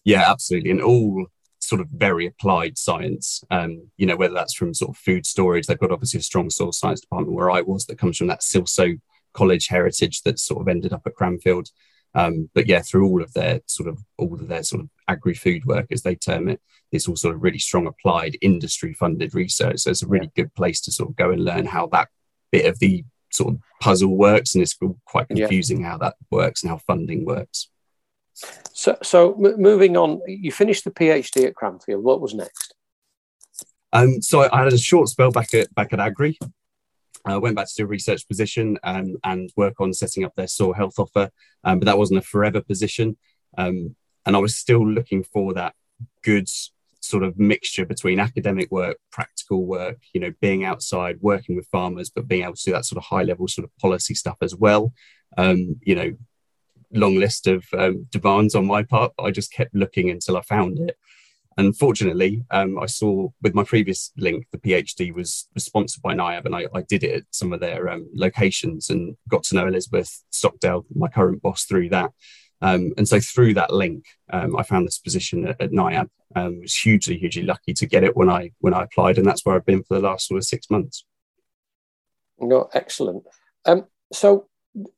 Yeah, 0.02 0.24
absolutely. 0.26 0.70
And 0.70 0.82
all 0.82 1.26
sort 1.60 1.82
of 1.82 1.88
very 1.88 2.26
applied 2.26 2.78
science, 2.78 3.44
um, 3.50 3.88
you 3.98 4.06
know, 4.06 4.16
whether 4.16 4.34
that's 4.34 4.54
from 4.54 4.74
sort 4.74 4.90
of 4.90 4.96
food 4.96 5.26
storage, 5.26 5.66
they've 5.66 5.78
got 5.78 5.92
obviously 5.92 6.20
a 6.20 6.22
strong 6.22 6.48
soil 6.50 6.72
science 6.72 7.02
department 7.02 7.36
where 7.36 7.50
I 7.50 7.60
was 7.60 7.84
that 7.86 7.98
comes 7.98 8.16
from 8.16 8.28
that 8.28 8.40
Silsoe 8.40 8.98
college 9.34 9.68
heritage 9.68 10.22
that 10.22 10.38
sort 10.38 10.62
of 10.62 10.68
ended 10.68 10.94
up 10.94 11.02
at 11.06 11.14
Cranfield. 11.14 11.68
Um, 12.14 12.48
but 12.54 12.66
yeah, 12.66 12.80
through 12.80 13.08
all 13.08 13.22
of 13.22 13.32
their 13.32 13.60
sort 13.66 13.88
of 13.88 13.98
all 14.18 14.34
of 14.34 14.48
their 14.48 14.62
sort 14.62 14.82
of 14.82 14.90
agri 15.08 15.34
food 15.34 15.64
work, 15.64 15.86
as 15.90 16.02
they 16.02 16.14
term 16.14 16.48
it, 16.48 16.60
it's 16.92 17.08
all 17.08 17.16
sort 17.16 17.34
of 17.34 17.42
really 17.42 17.58
strong 17.58 17.86
applied 17.86 18.36
industry 18.40 18.94
funded 18.94 19.34
research. 19.34 19.80
So 19.80 19.90
it's 19.90 20.02
a 20.02 20.08
really 20.08 20.30
good 20.36 20.54
place 20.54 20.80
to 20.82 20.92
sort 20.92 21.10
of 21.10 21.16
go 21.16 21.30
and 21.30 21.44
learn 21.44 21.66
how 21.66 21.88
that 21.88 22.08
bit 22.52 22.66
of 22.66 22.78
the 22.78 23.04
sort 23.32 23.54
of 23.54 23.60
puzzle 23.80 24.16
works, 24.16 24.54
and 24.54 24.62
it's 24.62 24.78
quite 25.04 25.28
confusing 25.28 25.80
yeah. 25.80 25.90
how 25.90 25.98
that 25.98 26.14
works 26.30 26.62
and 26.62 26.70
how 26.70 26.78
funding 26.78 27.24
works. 27.24 27.68
So, 28.72 28.96
so 29.02 29.34
m- 29.34 29.60
moving 29.60 29.96
on, 29.96 30.20
you 30.26 30.52
finished 30.52 30.84
the 30.84 30.90
PhD 30.90 31.46
at 31.46 31.54
Cranfield. 31.54 32.02
What 32.02 32.20
was 32.20 32.34
next? 32.34 32.74
Um, 33.92 34.20
so 34.22 34.42
I, 34.42 34.60
I 34.60 34.64
had 34.64 34.72
a 34.72 34.78
short 34.78 35.08
spell 35.08 35.30
back 35.30 35.54
at 35.54 35.72
back 35.74 35.92
at 35.92 36.00
Agrii, 36.00 36.36
I 37.32 37.38
went 37.38 37.56
back 37.56 37.68
to 37.68 37.74
do 37.76 37.84
a 37.84 37.86
research 37.86 38.28
position 38.28 38.78
um, 38.82 39.16
and 39.24 39.50
work 39.56 39.80
on 39.80 39.92
setting 39.92 40.24
up 40.24 40.34
their 40.36 40.46
soil 40.46 40.74
health 40.74 40.98
offer, 40.98 41.30
um, 41.64 41.78
but 41.78 41.86
that 41.86 41.98
wasn't 41.98 42.18
a 42.18 42.22
forever 42.22 42.60
position. 42.60 43.16
Um, 43.56 43.96
and 44.26 44.36
I 44.36 44.38
was 44.38 44.56
still 44.56 44.86
looking 44.86 45.22
for 45.22 45.54
that 45.54 45.74
good 46.22 46.48
sort 47.00 47.22
of 47.22 47.38
mixture 47.38 47.84
between 47.84 48.18
academic 48.18 48.70
work, 48.70 48.98
practical 49.10 49.64
work, 49.64 49.98
you 50.12 50.20
know, 50.20 50.32
being 50.40 50.64
outside, 50.64 51.18
working 51.20 51.56
with 51.56 51.66
farmers, 51.68 52.10
but 52.10 52.26
being 52.28 52.42
able 52.42 52.54
to 52.54 52.64
do 52.64 52.72
that 52.72 52.84
sort 52.84 52.98
of 52.98 53.04
high 53.04 53.22
level 53.22 53.46
sort 53.46 53.64
of 53.64 53.76
policy 53.78 54.14
stuff 54.14 54.36
as 54.40 54.54
well. 54.54 54.92
Um, 55.36 55.76
you 55.82 55.94
know, 55.94 56.14
long 56.92 57.16
list 57.16 57.46
of 57.46 57.64
um, 57.76 58.06
demands 58.10 58.54
on 58.54 58.66
my 58.66 58.82
part, 58.82 59.12
but 59.16 59.24
I 59.24 59.30
just 59.30 59.52
kept 59.52 59.74
looking 59.74 60.10
until 60.10 60.36
I 60.36 60.42
found 60.42 60.78
it. 60.78 60.96
And 61.56 61.76
fortunately, 61.76 62.44
um, 62.50 62.78
I 62.78 62.86
saw 62.86 63.28
with 63.42 63.54
my 63.54 63.64
previous 63.64 64.12
link, 64.16 64.46
the 64.50 64.58
PhD 64.58 65.14
was, 65.14 65.48
was 65.54 65.64
sponsored 65.64 66.02
by 66.02 66.14
NIAB, 66.14 66.46
and 66.46 66.54
I, 66.54 66.66
I, 66.74 66.82
did 66.82 67.04
it 67.04 67.14
at 67.14 67.22
some 67.30 67.52
of 67.52 67.60
their 67.60 67.88
um, 67.88 68.08
locations 68.12 68.90
and 68.90 69.16
got 69.28 69.44
to 69.44 69.54
know 69.54 69.68
Elizabeth 69.68 70.22
Stockdale, 70.30 70.84
my 70.94 71.08
current 71.08 71.42
boss, 71.42 71.64
through 71.64 71.90
that. 71.90 72.10
Um, 72.60 72.92
and 72.96 73.06
so 73.06 73.20
through 73.20 73.54
that 73.54 73.72
link, 73.72 74.04
um, 74.32 74.56
I 74.56 74.62
found 74.62 74.86
this 74.86 74.98
position 74.98 75.46
at, 75.46 75.60
at 75.60 75.70
NIAB. 75.70 76.08
Um, 76.36 76.60
was 76.62 76.74
hugely, 76.74 77.16
hugely 77.18 77.44
lucky 77.44 77.72
to 77.74 77.86
get 77.86 78.02
it 78.02 78.16
when 78.16 78.28
I 78.28 78.50
when 78.58 78.74
I 78.74 78.82
applied, 78.82 79.18
and 79.18 79.26
that's 79.26 79.44
where 79.44 79.54
I've 79.54 79.66
been 79.66 79.84
for 79.84 79.94
the 79.94 80.00
last 80.08 80.26
sort 80.26 80.38
of 80.38 80.44
six 80.44 80.68
months. 80.68 81.04
No, 82.40 82.68
excellent. 82.74 83.24
Um, 83.66 83.86
so 84.12 84.48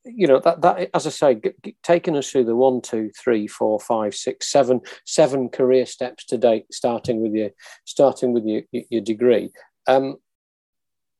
you 0.04 0.26
know 0.26 0.40
that 0.40 0.62
that 0.62 0.90
as 0.94 1.06
I 1.06 1.10
say, 1.10 1.34
g- 1.34 1.50
g- 1.62 1.76
taking 1.82 2.16
us 2.16 2.30
through 2.30 2.44
the 2.44 2.56
one, 2.56 2.80
two, 2.80 3.10
three, 3.18 3.46
four, 3.46 3.78
five, 3.78 4.14
six, 4.14 4.50
seven, 4.50 4.80
seven 5.04 5.48
career 5.48 5.86
steps 5.86 6.24
to 6.26 6.38
date, 6.38 6.66
starting 6.72 7.20
with 7.20 7.32
your 7.34 7.50
starting 7.84 8.32
with 8.32 8.44
your 8.44 8.62
your 8.72 9.02
degree. 9.02 9.50
Um, 9.86 10.16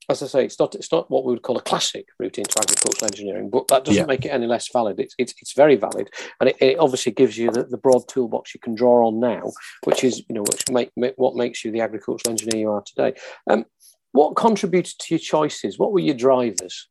as 0.08 0.22
I 0.22 0.26
say, 0.26 0.44
it's 0.44 0.58
not 0.58 0.74
it's 0.74 0.92
not 0.92 1.10
what 1.10 1.24
we 1.24 1.32
would 1.32 1.42
call 1.42 1.58
a 1.58 1.62
classic 1.62 2.06
route 2.18 2.38
into 2.38 2.58
agricultural 2.58 3.06
engineering, 3.06 3.50
but 3.50 3.66
that 3.68 3.84
doesn't 3.84 4.02
yeah. 4.02 4.06
make 4.06 4.24
it 4.24 4.28
any 4.30 4.46
less 4.46 4.70
valid. 4.72 5.00
It's 5.00 5.14
it's, 5.18 5.34
it's 5.40 5.52
very 5.52 5.76
valid, 5.76 6.10
and 6.40 6.50
it, 6.50 6.56
it 6.60 6.78
obviously 6.78 7.12
gives 7.12 7.36
you 7.36 7.50
the, 7.50 7.64
the, 7.64 7.76
broad 7.76 8.06
toolbox 8.08 8.54
you 8.54 8.60
can 8.60 8.74
draw 8.74 9.06
on 9.06 9.18
now, 9.18 9.52
which 9.84 10.04
is 10.04 10.22
you 10.28 10.34
know 10.34 10.42
which 10.42 10.62
make, 10.70 10.90
make 10.96 11.14
what 11.16 11.34
makes 11.34 11.64
you 11.64 11.72
the 11.72 11.80
agricultural 11.80 12.30
engineer 12.30 12.60
you 12.60 12.70
are 12.70 12.82
today. 12.82 13.14
Um, 13.50 13.64
what 14.12 14.36
contributed 14.36 14.94
to 14.98 15.14
your 15.14 15.18
choices? 15.18 15.78
What 15.78 15.92
were 15.92 16.00
your 16.00 16.14
drivers? 16.14 16.88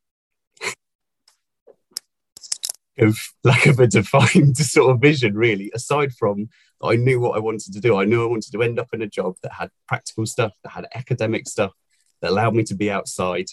Of 3.00 3.18
lack 3.44 3.66
of 3.66 3.80
a 3.80 3.88
defined 3.88 4.58
sort 4.58 4.92
of 4.92 5.02
vision, 5.02 5.36
really. 5.36 5.72
Aside 5.74 6.14
from 6.14 6.50
I 6.84 6.96
knew 6.96 7.20
what 7.20 7.36
I 7.36 7.40
wanted 7.40 7.74
to 7.74 7.80
do, 7.80 7.98
I 7.98 8.06
knew 8.06 8.24
I 8.24 8.28
wanted 8.28 8.52
to 8.52 8.62
end 8.62 8.80
up 8.80 8.90
in 8.94 9.02
a 9.02 9.08
job 9.08 9.36
that 9.44 9.54
had 9.54 9.70
practical 9.88 10.26
stuff, 10.26 10.54
that 10.64 10.72
had 10.72 10.88
academic 10.94 11.48
stuff, 11.48 11.74
that 12.22 12.32
allowed 12.32 12.56
me 12.56 12.64
to 12.64 12.76
be 12.76 12.92
outside, 12.92 13.48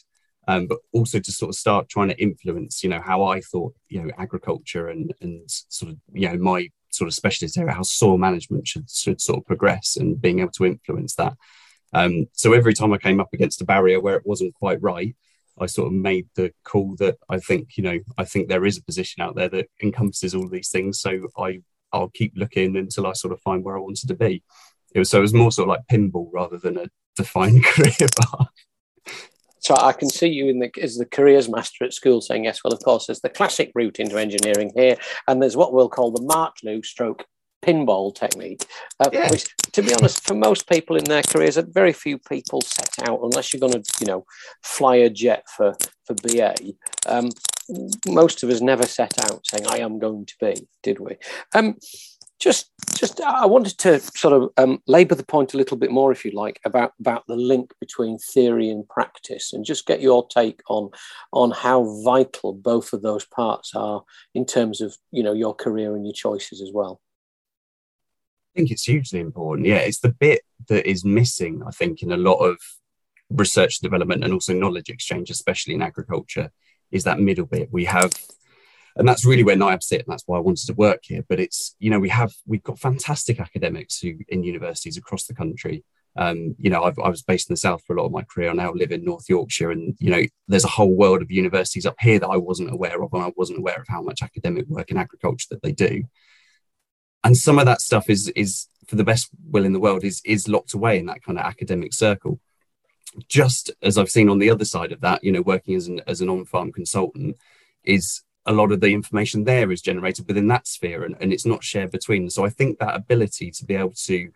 um, 0.48 0.66
but 0.66 0.78
also 0.92 1.18
to 1.18 1.32
sort 1.32 1.50
of 1.50 1.54
start 1.54 1.88
trying 1.88 2.08
to 2.08 2.20
influence, 2.20 2.82
you 2.82 2.90
know, 2.90 3.00
how 3.00 3.24
I 3.24 3.40
thought, 3.40 3.74
you 3.88 4.02
know, 4.02 4.10
agriculture 4.18 4.88
and 4.88 5.14
and 5.20 5.42
sort 5.46 5.92
of, 5.92 5.98
you 6.12 6.28
know, 6.28 6.36
my 6.38 6.68
sort 6.90 7.08
of 7.08 7.14
specialist 7.14 7.56
area, 7.56 7.72
how 7.72 7.82
soil 7.82 8.18
management 8.18 8.66
should 8.66 8.90
should 8.90 9.20
sort 9.20 9.38
of 9.38 9.46
progress 9.46 9.96
and 9.96 10.20
being 10.20 10.40
able 10.40 10.52
to 10.52 10.66
influence 10.66 11.14
that. 11.16 11.36
Um, 11.92 12.26
so 12.32 12.52
every 12.52 12.74
time 12.74 12.92
I 12.92 12.98
came 12.98 13.20
up 13.20 13.28
against 13.32 13.60
a 13.60 13.66
barrier 13.66 14.00
where 14.00 14.16
it 14.16 14.26
wasn't 14.26 14.54
quite 14.54 14.82
right, 14.82 15.14
I 15.58 15.66
sort 15.66 15.88
of 15.88 15.92
made 15.92 16.28
the 16.34 16.52
call 16.64 16.96
that 16.96 17.16
I 17.28 17.38
think, 17.38 17.76
you 17.76 17.84
know, 17.84 17.98
I 18.18 18.24
think 18.24 18.48
there 18.48 18.64
is 18.64 18.78
a 18.78 18.84
position 18.84 19.22
out 19.22 19.36
there 19.36 19.48
that 19.50 19.68
encompasses 19.82 20.34
all 20.34 20.48
these 20.48 20.70
things. 20.70 21.00
So 21.00 21.28
I 21.38 21.60
I'll 21.92 22.08
keep 22.08 22.32
looking 22.36 22.76
until 22.76 23.06
I 23.06 23.12
sort 23.12 23.32
of 23.32 23.40
find 23.40 23.62
where 23.62 23.76
I 23.76 23.80
wanted 23.80 24.08
to 24.08 24.14
be. 24.14 24.42
It 24.94 24.98
was 24.98 25.10
so 25.10 25.18
it 25.18 25.22
was 25.22 25.34
more 25.34 25.52
sort 25.52 25.68
of 25.68 25.70
like 25.70 25.86
pinball 25.90 26.28
rather 26.32 26.58
than 26.58 26.78
a 26.78 26.86
defined 27.16 27.64
career 27.64 28.08
path. 28.20 28.48
So 29.58 29.76
I 29.76 29.92
can 29.92 30.08
see 30.08 30.28
you 30.28 30.48
in 30.48 30.58
the 30.58 30.70
as 30.80 30.96
the 30.96 31.06
careers 31.06 31.48
master 31.48 31.84
at 31.84 31.94
school 31.94 32.20
saying 32.20 32.44
yes. 32.44 32.64
Well, 32.64 32.72
of 32.72 32.82
course, 32.82 33.06
there's 33.06 33.20
the 33.20 33.28
classic 33.28 33.70
route 33.74 34.00
into 34.00 34.18
engineering 34.18 34.72
here, 34.74 34.96
and 35.28 35.40
there's 35.40 35.56
what 35.56 35.72
we'll 35.72 35.88
call 35.88 36.10
the 36.10 36.22
Martlew 36.22 36.84
stroke 36.84 37.24
pinball 37.62 38.14
technique, 38.14 38.64
uh, 39.00 39.08
yeah. 39.12 39.30
which, 39.30 39.48
to 39.72 39.82
be 39.82 39.94
honest, 39.94 40.26
for 40.26 40.34
most 40.34 40.68
people 40.68 40.96
in 40.96 41.04
their 41.04 41.22
careers, 41.22 41.56
very 41.56 41.92
few 41.92 42.18
people 42.18 42.60
set 42.60 43.08
out 43.08 43.20
unless 43.22 43.52
you're 43.52 43.60
going 43.60 43.72
to, 43.72 43.92
you 44.00 44.06
know, 44.06 44.24
fly 44.62 44.96
a 44.96 45.10
jet 45.10 45.44
for 45.48 45.74
for 46.04 46.14
BA. 46.14 46.54
Um, 47.06 47.30
most 48.06 48.42
of 48.42 48.50
us 48.50 48.60
never 48.60 48.86
set 48.86 49.24
out 49.24 49.46
saying, 49.46 49.66
"I 49.68 49.78
am 49.78 49.98
going 49.98 50.26
to 50.26 50.34
be," 50.40 50.68
did 50.82 50.98
we? 50.98 51.16
Um, 51.54 51.76
just, 52.42 52.70
just, 52.96 53.20
I 53.20 53.46
wanted 53.46 53.78
to 53.78 54.00
sort 54.00 54.34
of 54.34 54.50
um, 54.56 54.82
labour 54.88 55.14
the 55.14 55.24
point 55.24 55.54
a 55.54 55.56
little 55.56 55.76
bit 55.76 55.92
more, 55.92 56.10
if 56.10 56.24
you 56.24 56.32
like, 56.32 56.58
about 56.64 56.92
about 56.98 57.22
the 57.28 57.36
link 57.36 57.72
between 57.78 58.18
theory 58.18 58.68
and 58.68 58.88
practice, 58.88 59.52
and 59.52 59.64
just 59.64 59.86
get 59.86 60.00
your 60.00 60.26
take 60.26 60.60
on 60.68 60.90
on 61.32 61.52
how 61.52 61.84
vital 62.02 62.52
both 62.52 62.92
of 62.92 63.02
those 63.02 63.24
parts 63.24 63.76
are 63.76 64.02
in 64.34 64.44
terms 64.44 64.80
of 64.80 64.96
you 65.12 65.22
know 65.22 65.32
your 65.32 65.54
career 65.54 65.94
and 65.94 66.04
your 66.04 66.14
choices 66.14 66.60
as 66.60 66.72
well. 66.72 67.00
I 68.54 68.58
think 68.58 68.70
it's 68.70 68.84
hugely 68.84 69.20
important. 69.20 69.66
Yeah, 69.66 69.78
it's 69.78 70.00
the 70.00 70.12
bit 70.12 70.42
that 70.68 70.88
is 70.88 71.04
missing, 71.06 71.62
I 71.66 71.70
think, 71.70 72.02
in 72.02 72.12
a 72.12 72.18
lot 72.18 72.36
of 72.36 72.58
research 73.30 73.80
development 73.80 74.22
and 74.22 74.32
also 74.32 74.52
knowledge 74.52 74.90
exchange, 74.90 75.30
especially 75.30 75.74
in 75.74 75.80
agriculture, 75.80 76.50
is 76.90 77.04
that 77.04 77.18
middle 77.18 77.46
bit. 77.46 77.70
We 77.72 77.86
have, 77.86 78.12
and 78.96 79.08
that's 79.08 79.24
really 79.24 79.42
where 79.42 79.56
NIAB 79.56 79.82
sit, 79.82 80.00
and 80.00 80.12
that's 80.12 80.24
why 80.26 80.36
I 80.36 80.42
wanted 80.42 80.66
to 80.66 80.74
work 80.74 81.00
here. 81.04 81.24
But 81.26 81.40
it's, 81.40 81.74
you 81.78 81.88
know, 81.88 81.98
we 81.98 82.10
have, 82.10 82.30
we've 82.46 82.62
got 82.62 82.78
fantastic 82.78 83.40
academics 83.40 83.98
who 84.00 84.18
in 84.28 84.44
universities 84.44 84.98
across 84.98 85.24
the 85.24 85.34
country. 85.34 85.82
Um, 86.14 86.54
you 86.58 86.68
know, 86.68 86.82
I've, 86.82 86.98
i 86.98 87.08
was 87.08 87.22
based 87.22 87.48
in 87.48 87.54
the 87.54 87.58
south 87.58 87.82
for 87.86 87.96
a 87.96 87.98
lot 87.98 88.04
of 88.04 88.12
my 88.12 88.22
career. 88.22 88.50
I 88.50 88.52
now 88.52 88.72
live 88.74 88.92
in 88.92 89.02
North 89.02 89.24
Yorkshire, 89.30 89.70
and 89.70 89.96
you 89.98 90.10
know, 90.10 90.24
there's 90.46 90.66
a 90.66 90.68
whole 90.68 90.94
world 90.94 91.22
of 91.22 91.30
universities 91.30 91.86
up 91.86 91.96
here 92.00 92.18
that 92.18 92.28
I 92.28 92.36
wasn't 92.36 92.70
aware 92.70 93.02
of, 93.02 93.14
and 93.14 93.22
I 93.22 93.32
wasn't 93.34 93.60
aware 93.60 93.80
of 93.80 93.88
how 93.88 94.02
much 94.02 94.22
academic 94.22 94.66
work 94.68 94.90
in 94.90 94.98
agriculture 94.98 95.46
that 95.50 95.62
they 95.62 95.72
do 95.72 96.04
and 97.24 97.36
some 97.36 97.58
of 97.58 97.66
that 97.66 97.80
stuff 97.80 98.10
is 98.10 98.28
is 98.28 98.68
for 98.86 98.96
the 98.96 99.04
best 99.04 99.28
will 99.50 99.64
in 99.64 99.72
the 99.72 99.80
world 99.80 100.04
is 100.04 100.20
is 100.24 100.48
locked 100.48 100.74
away 100.74 100.98
in 100.98 101.06
that 101.06 101.22
kind 101.22 101.38
of 101.38 101.44
academic 101.44 101.92
circle. 101.92 102.40
Just 103.28 103.70
as 103.82 103.98
i've 103.98 104.10
seen 104.10 104.30
on 104.30 104.38
the 104.38 104.50
other 104.50 104.64
side 104.64 104.90
of 104.90 105.00
that 105.02 105.22
you 105.22 105.30
know 105.32 105.42
working 105.42 105.74
as 105.74 105.86
an 105.86 106.00
as 106.06 106.20
an 106.20 106.30
on-farm 106.30 106.72
consultant 106.72 107.36
is 107.84 108.22
a 108.46 108.52
lot 108.52 108.72
of 108.72 108.80
the 108.80 108.92
information 108.92 109.44
there 109.44 109.70
is 109.70 109.80
generated 109.80 110.26
within 110.26 110.48
that 110.48 110.66
sphere 110.66 111.04
and, 111.04 111.16
and 111.20 111.32
it's 111.32 111.46
not 111.46 111.62
shared 111.62 111.90
between 111.90 112.30
so 112.30 112.44
i 112.44 112.48
think 112.48 112.78
that 112.78 112.94
ability 112.94 113.50
to 113.50 113.66
be 113.66 113.74
able 113.74 113.92
to 113.92 114.30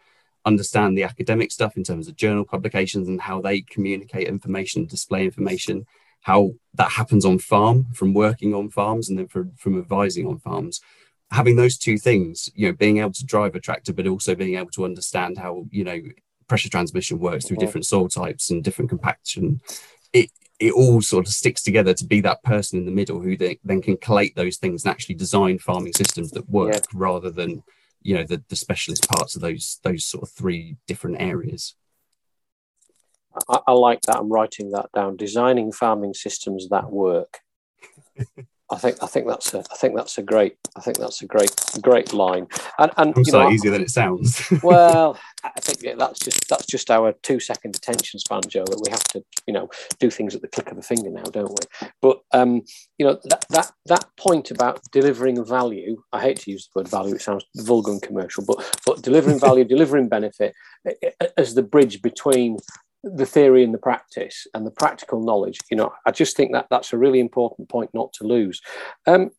understand 0.45 0.97
the 0.97 1.03
academic 1.03 1.51
stuff 1.51 1.77
in 1.77 1.83
terms 1.83 2.07
of 2.07 2.17
journal 2.17 2.45
publications 2.45 3.09
and 3.09 3.21
how 3.23 3.41
they 3.41 3.63
communicate 3.63 4.29
information 4.29 4.85
display 4.85 5.25
information 5.25 5.87
how 6.21 6.53
that 6.75 6.93
happens 6.93 7.25
on 7.25 7.39
farm 7.39 7.87
from 7.95 8.13
working 8.13 8.53
on 8.55 8.69
farms 8.69 9.09
and 9.09 9.19
then 9.19 9.29
from, 9.29 9.53
from 9.57 9.79
advising 9.79 10.27
on 10.27 10.39
farms 10.39 10.81
having 11.31 11.57
those 11.57 11.77
two 11.77 11.99
things, 11.99 12.49
you 12.55 12.69
know, 12.69 12.73
being 12.73 12.99
able 12.99 13.13
to 13.13 13.25
drive 13.25 13.55
a 13.55 13.61
tractor, 13.61 13.93
but 13.93 14.07
also 14.07 14.35
being 14.35 14.57
able 14.57 14.71
to 14.71 14.85
understand 14.85 15.39
how, 15.39 15.67
you 15.71 15.85
know, 15.85 16.01
pressure 16.49 16.69
transmission 16.69 17.19
works 17.19 17.47
through 17.47 17.57
different 17.57 17.87
soil 17.87 18.09
types 18.09 18.51
and 18.51 18.63
different 18.63 18.89
compaction, 18.89 19.61
it 20.13 20.31
it 20.59 20.73
all 20.73 21.03
sort 21.03 21.27
of 21.27 21.33
sticks 21.33 21.63
together 21.63 21.93
to 21.93 22.07
be 22.07 22.21
that 22.21 22.43
person 22.43 22.79
in 22.79 22.87
the 22.87 22.93
middle 22.93 23.21
who 23.21 23.37
they, 23.37 23.59
then 23.63 23.83
can 23.83 23.95
collate 23.99 24.35
those 24.37 24.57
things 24.57 24.85
and 24.85 24.91
actually 24.91 25.15
design 25.15 25.59
farming 25.59 25.93
systems 25.93 26.31
that 26.31 26.49
work 26.49 26.73
yeah. 26.73 26.81
rather 26.95 27.31
than 27.31 27.63
you 28.01 28.15
know 28.15 28.25
the, 28.25 28.43
the 28.49 28.57
specialist 28.57 29.07
parts 29.09 29.35
of 29.35 29.43
those 29.43 29.81
those 29.83 30.05
sort 30.05 30.23
of 30.23 30.31
three 30.31 30.77
different 30.87 31.21
areas. 31.21 31.75
I, 33.51 33.59
I 33.67 33.73
like 33.73 34.01
that 34.03 34.17
i'm 34.17 34.33
writing 34.33 34.71
that 34.71 34.91
down. 34.93 35.17
Designing 35.17 35.73
farming 35.73 36.15
systems 36.15 36.69
that 36.69 36.91
work 36.91 37.41
I 38.71 38.79
think 38.79 38.97
I 39.01 39.07
think 39.07 39.29
that's 39.29 39.55
a 39.55 39.59
I 39.71 39.77
think 39.77 39.95
that's 39.95 40.19
a 40.19 40.23
great 40.23 40.57
I 40.77 40.81
think 40.81 40.99
that's 40.99 41.23
a 41.23 41.27
great 41.27 41.55
great 41.81 42.13
line. 42.13 42.49
And 42.79 42.91
and 42.97 43.15
I'm 43.17 43.23
you 43.25 43.33
know, 43.33 43.51
easier 43.51 43.71
than 43.71 43.83
it 43.83 43.91
sounds. 43.91 44.43
well, 44.63 45.17
I 45.45 45.61
think 45.61 45.83
yeah, 45.83 45.95
that's 45.97 46.19
just 46.19 46.49
that's 46.49 46.67
just 46.67 46.91
our 46.91 47.13
two 47.23 47.39
second 47.39 47.77
attention 47.77 48.19
span, 48.19 48.41
Joe. 48.49 48.65
That 48.65 48.81
we 48.85 48.91
have 48.91 49.05
to 49.05 49.23
you 49.47 49.55
know 49.55 49.69
do 50.01 50.11
things 50.11 50.35
at 50.35 50.43
the 50.43 50.49
click 50.49 50.71
of 50.73 50.79
a 50.79 50.83
finger 50.83 51.11
now, 51.11 51.23
don't 51.25 51.51
we? 51.51 51.89
But 52.03 52.23
um, 52.33 52.63
you 52.99 53.07
know 53.07 53.21
that 53.25 53.45
that 53.51 53.71
that 53.87 54.05
point 54.19 54.51
about 54.51 54.81
delivering 54.91 55.45
value. 55.45 56.03
I 56.13 56.21
hate 56.21 56.41
to 56.41 56.51
use 56.51 56.69
the 56.75 56.81
word 56.81 56.89
value; 56.89 57.15
it 57.15 57.23
sounds 57.23 57.45
vulgar 57.57 57.93
and 57.93 58.03
commercial. 58.03 58.45
But 58.45 58.79
but 58.85 59.03
delivering 59.03 59.39
value, 59.39 59.65
delivering 59.77 60.09
benefit 60.09 60.55
as 61.37 61.55
the 61.55 61.63
bridge 61.63 62.03
between 62.03 62.59
the 63.15 63.27
theory 63.27 63.63
and 63.63 63.73
the 63.73 63.79
practice 63.79 64.47
and 64.53 64.67
the 64.67 64.71
practical 64.71 65.23
knowledge 65.23 65.59
you 65.71 65.77
know 65.77 65.93
i 66.07 66.11
just 66.11 66.37
think 66.37 66.53
that 66.53 66.67
that's 66.71 66.93
a 66.93 66.99
really 66.99 67.21
important 67.21 67.69
point 67.69 67.91
not 67.95 68.13
to 68.13 68.25
lose. 68.25 68.61
Um, 69.07 69.31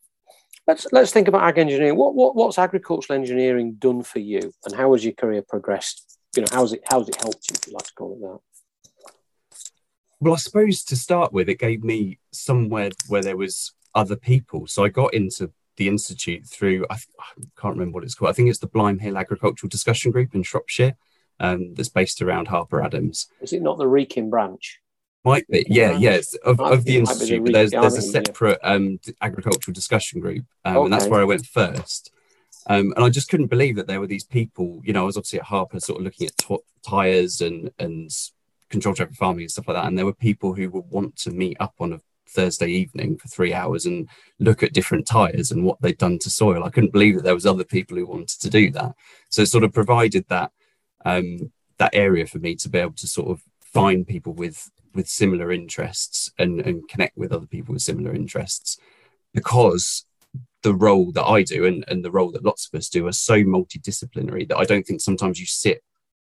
let's 0.66 0.86
let's 0.92 1.12
think 1.12 1.28
about 1.28 1.42
ag 1.42 1.58
engineering. 1.58 1.96
What, 1.96 2.14
what 2.14 2.36
what's 2.36 2.58
agricultural 2.58 3.18
engineering 3.18 3.74
done 3.78 4.02
for 4.02 4.18
you 4.18 4.52
and 4.64 4.74
how 4.74 4.92
has 4.92 5.04
your 5.04 5.14
career 5.14 5.42
progressed? 5.42 6.18
You 6.36 6.42
know 6.42 6.48
how's 6.52 6.72
it 6.72 6.82
how's 6.88 7.08
it 7.08 7.16
helped 7.16 7.50
you 7.50 7.56
if 7.56 7.66
you 7.66 7.72
like 7.72 7.86
to 7.86 7.94
call 7.94 8.12
it 8.12 8.20
that? 8.20 9.58
Well 10.20 10.34
i 10.34 10.36
suppose 10.36 10.84
to 10.84 10.96
start 10.96 11.32
with 11.32 11.48
it 11.48 11.58
gave 11.58 11.82
me 11.82 12.18
somewhere 12.32 12.90
where 13.08 13.22
there 13.22 13.36
was 13.36 13.72
other 13.94 14.16
people. 14.16 14.66
So 14.66 14.84
i 14.84 14.88
got 14.88 15.14
into 15.14 15.50
the 15.76 15.88
institute 15.88 16.44
through 16.46 16.84
I, 16.90 16.94
I 16.94 17.26
can't 17.60 17.76
remember 17.76 17.96
what 17.96 18.04
it's 18.04 18.14
called. 18.14 18.30
I 18.30 18.34
think 18.34 18.48
it's 18.48 18.58
the 18.58 18.66
Blime 18.66 18.98
Hill 18.98 19.16
agricultural 19.16 19.70
discussion 19.70 20.10
group 20.10 20.34
in 20.34 20.42
shropshire 20.42 20.96
um, 21.40 21.74
that's 21.74 21.88
based 21.88 22.22
around 22.22 22.48
Harper 22.48 22.82
Adams. 22.82 23.28
Is 23.40 23.52
it 23.52 23.62
not 23.62 23.78
the 23.78 23.86
Wrekin 23.86 24.30
branch? 24.30 24.80
Might 25.24 25.46
be, 25.48 25.66
yeah, 25.68 25.92
yes, 25.92 26.34
of, 26.36 26.60
of 26.60 26.84
the 26.84 26.96
institute. 26.96 27.44
But 27.44 27.52
there's 27.52 27.70
there's 27.72 27.96
a 27.96 28.02
separate 28.02 28.60
um, 28.62 29.00
agricultural 29.20 29.74
discussion 29.74 30.20
group, 30.20 30.44
um, 30.64 30.76
okay. 30.76 30.84
and 30.84 30.92
that's 30.92 31.06
where 31.06 31.20
I 31.20 31.24
went 31.24 31.44
first. 31.44 32.12
Um, 32.68 32.92
and 32.96 33.04
I 33.04 33.08
just 33.08 33.28
couldn't 33.28 33.46
believe 33.46 33.76
that 33.76 33.86
there 33.86 34.00
were 34.00 34.06
these 34.06 34.24
people. 34.24 34.80
You 34.84 34.92
know, 34.92 35.02
I 35.02 35.06
was 35.06 35.16
obviously 35.16 35.40
at 35.40 35.46
Harper, 35.46 35.80
sort 35.80 35.98
of 35.98 36.04
looking 36.04 36.28
at 36.28 36.36
t- 36.36 36.58
tires 36.86 37.40
and 37.40 37.70
and 37.78 38.10
control 38.68 38.94
traffic 38.94 39.16
farming 39.16 39.42
and 39.42 39.50
stuff 39.50 39.68
like 39.68 39.76
that. 39.76 39.86
And 39.86 39.98
there 39.98 40.06
were 40.06 40.14
people 40.14 40.54
who 40.54 40.70
would 40.70 40.88
want 40.90 41.16
to 41.16 41.30
meet 41.30 41.56
up 41.60 41.74
on 41.80 41.94
a 41.94 42.00
Thursday 42.28 42.68
evening 42.68 43.16
for 43.16 43.28
three 43.28 43.52
hours 43.52 43.86
and 43.86 44.08
look 44.38 44.62
at 44.62 44.72
different 44.72 45.06
tires 45.06 45.50
and 45.50 45.64
what 45.64 45.80
they'd 45.80 45.98
done 45.98 46.18
to 46.20 46.30
soil. 46.30 46.62
I 46.62 46.70
couldn't 46.70 46.92
believe 46.92 47.16
that 47.16 47.24
there 47.24 47.34
was 47.34 47.46
other 47.46 47.64
people 47.64 47.96
who 47.96 48.06
wanted 48.06 48.40
to 48.40 48.50
do 48.50 48.70
that. 48.72 48.94
So 49.30 49.42
it 49.42 49.46
sort 49.46 49.64
of 49.64 49.72
provided 49.72 50.26
that 50.28 50.52
um, 51.04 51.52
that 51.78 51.94
area 51.94 52.26
for 52.26 52.38
me 52.38 52.54
to 52.56 52.68
be 52.68 52.78
able 52.78 52.92
to 52.92 53.06
sort 53.06 53.30
of 53.30 53.42
find 53.60 54.06
people 54.06 54.32
with 54.32 54.70
with 54.94 55.08
similar 55.08 55.52
interests 55.52 56.30
and, 56.38 56.60
and 56.60 56.88
connect 56.88 57.16
with 57.16 57.32
other 57.32 57.46
people 57.46 57.72
with 57.72 57.82
similar 57.82 58.12
interests. 58.12 58.78
Because 59.32 60.06
the 60.62 60.74
role 60.74 61.12
that 61.12 61.24
I 61.24 61.42
do 61.42 61.64
and, 61.64 61.84
and 61.88 62.04
the 62.04 62.10
role 62.10 62.32
that 62.32 62.44
lots 62.44 62.66
of 62.66 62.76
us 62.76 62.88
do 62.88 63.06
are 63.06 63.12
so 63.12 63.44
multidisciplinary 63.44 64.48
that 64.48 64.56
I 64.56 64.64
don't 64.64 64.84
think 64.84 65.00
sometimes 65.00 65.38
you 65.38 65.46
sit 65.46 65.82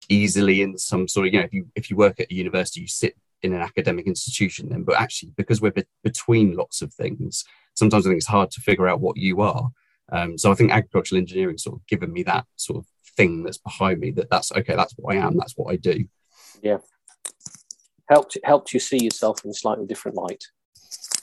easily 0.08 0.60
in 0.62 0.76
some 0.76 1.08
sort 1.08 1.26
of 1.26 1.32
you 1.32 1.38
know 1.38 1.44
if 1.44 1.52
you 1.52 1.66
if 1.74 1.90
you 1.90 1.96
work 1.96 2.20
at 2.20 2.30
a 2.30 2.34
university 2.34 2.80
you 2.80 2.88
sit 2.88 3.16
in 3.42 3.54
an 3.54 3.62
academic 3.62 4.06
institution 4.06 4.68
then. 4.68 4.82
But 4.82 5.00
actually 5.00 5.32
because 5.36 5.60
we're 5.60 5.70
be- 5.70 5.84
between 6.04 6.56
lots 6.56 6.82
of 6.82 6.92
things 6.92 7.44
sometimes 7.74 8.04
i 8.04 8.10
think 8.10 8.18
it's 8.18 8.26
hard 8.26 8.50
to 8.50 8.60
figure 8.60 8.88
out 8.88 9.00
what 9.00 9.16
you 9.16 9.40
are. 9.40 9.70
Um, 10.12 10.36
so 10.36 10.50
i 10.50 10.54
think 10.54 10.70
agricultural 10.70 11.18
engineering 11.18 11.56
sort 11.56 11.76
of 11.76 11.86
given 11.86 12.12
me 12.12 12.22
that 12.24 12.44
sort 12.56 12.78
of 12.78 12.86
thing 13.20 13.42
that's 13.42 13.58
behind 13.58 14.00
me 14.00 14.10
that 14.10 14.30
that's 14.30 14.52
okay 14.52 14.74
that's 14.74 14.94
what 14.96 15.14
i 15.14 15.18
am 15.18 15.36
that's 15.36 15.56
what 15.56 15.72
i 15.72 15.76
do 15.76 16.04
yeah 16.62 16.78
helped 18.08 18.36
helped 18.44 18.72
you 18.72 18.80
see 18.80 19.02
yourself 19.02 19.44
in 19.44 19.50
a 19.50 19.54
slightly 19.54 19.86
different 19.86 20.16
light 20.16 20.44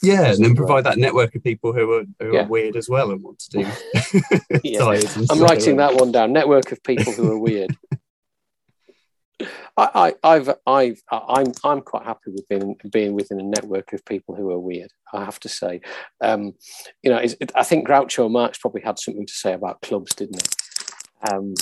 yeah 0.01 0.32
and 0.32 0.44
then 0.44 0.56
provide 0.56 0.84
that 0.84 0.98
network 0.98 1.36
of 1.36 1.44
people 1.44 1.74
who 1.74 1.92
are, 1.92 2.06
who 2.20 2.34
yeah. 2.34 2.44
are 2.44 2.48
weird 2.48 2.75
as 2.75 2.88
well 2.88 3.12
and 3.12 3.24
want 3.24 3.39
to 3.39 3.50
do 3.50 3.60
yeah. 4.63 4.84
i'm 5.32 5.39
writing 5.39 5.77
that 5.77 5.96
one 5.96 6.12
down 6.12 6.32
network 6.32 6.72
of 6.72 6.82
people 6.84 7.12
who 7.13 7.32
are 7.32 7.39
weird 7.39 7.75
I, 9.80 10.16
I've 10.24 10.50
I've, 10.66 11.00
I'm, 11.12 11.51
I'm 11.63 11.82
quite 11.82 12.04
happy 12.04 12.32
with 12.32 12.48
being 12.50 12.75
being 12.92 13.13
within 13.13 13.39
a 13.39 13.44
network 13.44 13.94
of 13.94 14.04
people 14.04 14.34
who 14.36 14.50
are 14.50 14.58
weird. 14.58 14.89
I 15.13 15.24
have 15.24 15.39
to 15.42 15.50
say, 15.50 15.82
um, 16.20 16.56
you 17.04 17.12
know, 17.12 17.18
it, 17.18 17.51
I 17.54 17.63
think 17.63 17.88
Groucho 17.88 18.32
Marx 18.32 18.58
probably 18.58 18.82
had 18.82 18.98
something 18.98 19.27
to 19.27 19.34
say 19.34 19.54
about 19.54 19.82
clubs, 19.82 20.16
didn't 20.16 20.42
he? 20.42 21.32
Um, 21.32 21.54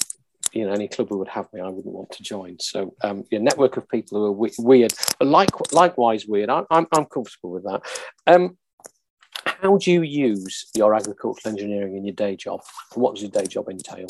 you 0.55 0.65
know, 0.65 0.73
any 0.73 0.87
club 0.87 1.09
who 1.09 1.17
would 1.17 1.27
have 1.27 1.51
me, 1.53 1.61
I 1.61 1.69
wouldn't 1.69 1.93
want 1.93 2.11
to 2.11 2.23
join. 2.23 2.57
So, 2.59 2.95
um, 3.03 3.25
yeah, 3.29 3.39
network 3.39 3.77
of 3.77 3.87
people 3.89 4.17
who 4.17 4.25
are 4.25 4.31
we- 4.31 4.51
weird, 4.57 4.93
like 5.19 5.49
likewise 5.71 6.25
weird. 6.25 6.49
I, 6.49 6.59
am 6.59 6.65
I'm, 6.71 6.87
I'm 6.91 7.05
comfortable 7.05 7.51
with 7.51 7.63
that. 7.63 7.81
Um, 8.25 8.57
how 9.45 9.77
do 9.77 9.91
you 9.91 10.01
use 10.01 10.67
your 10.75 10.95
agricultural 10.95 11.53
engineering 11.53 11.97
in 11.97 12.05
your 12.05 12.15
day 12.15 12.35
job? 12.35 12.61
What 12.93 13.15
does 13.15 13.23
your 13.23 13.31
day 13.31 13.45
job 13.45 13.69
entail? 13.69 14.07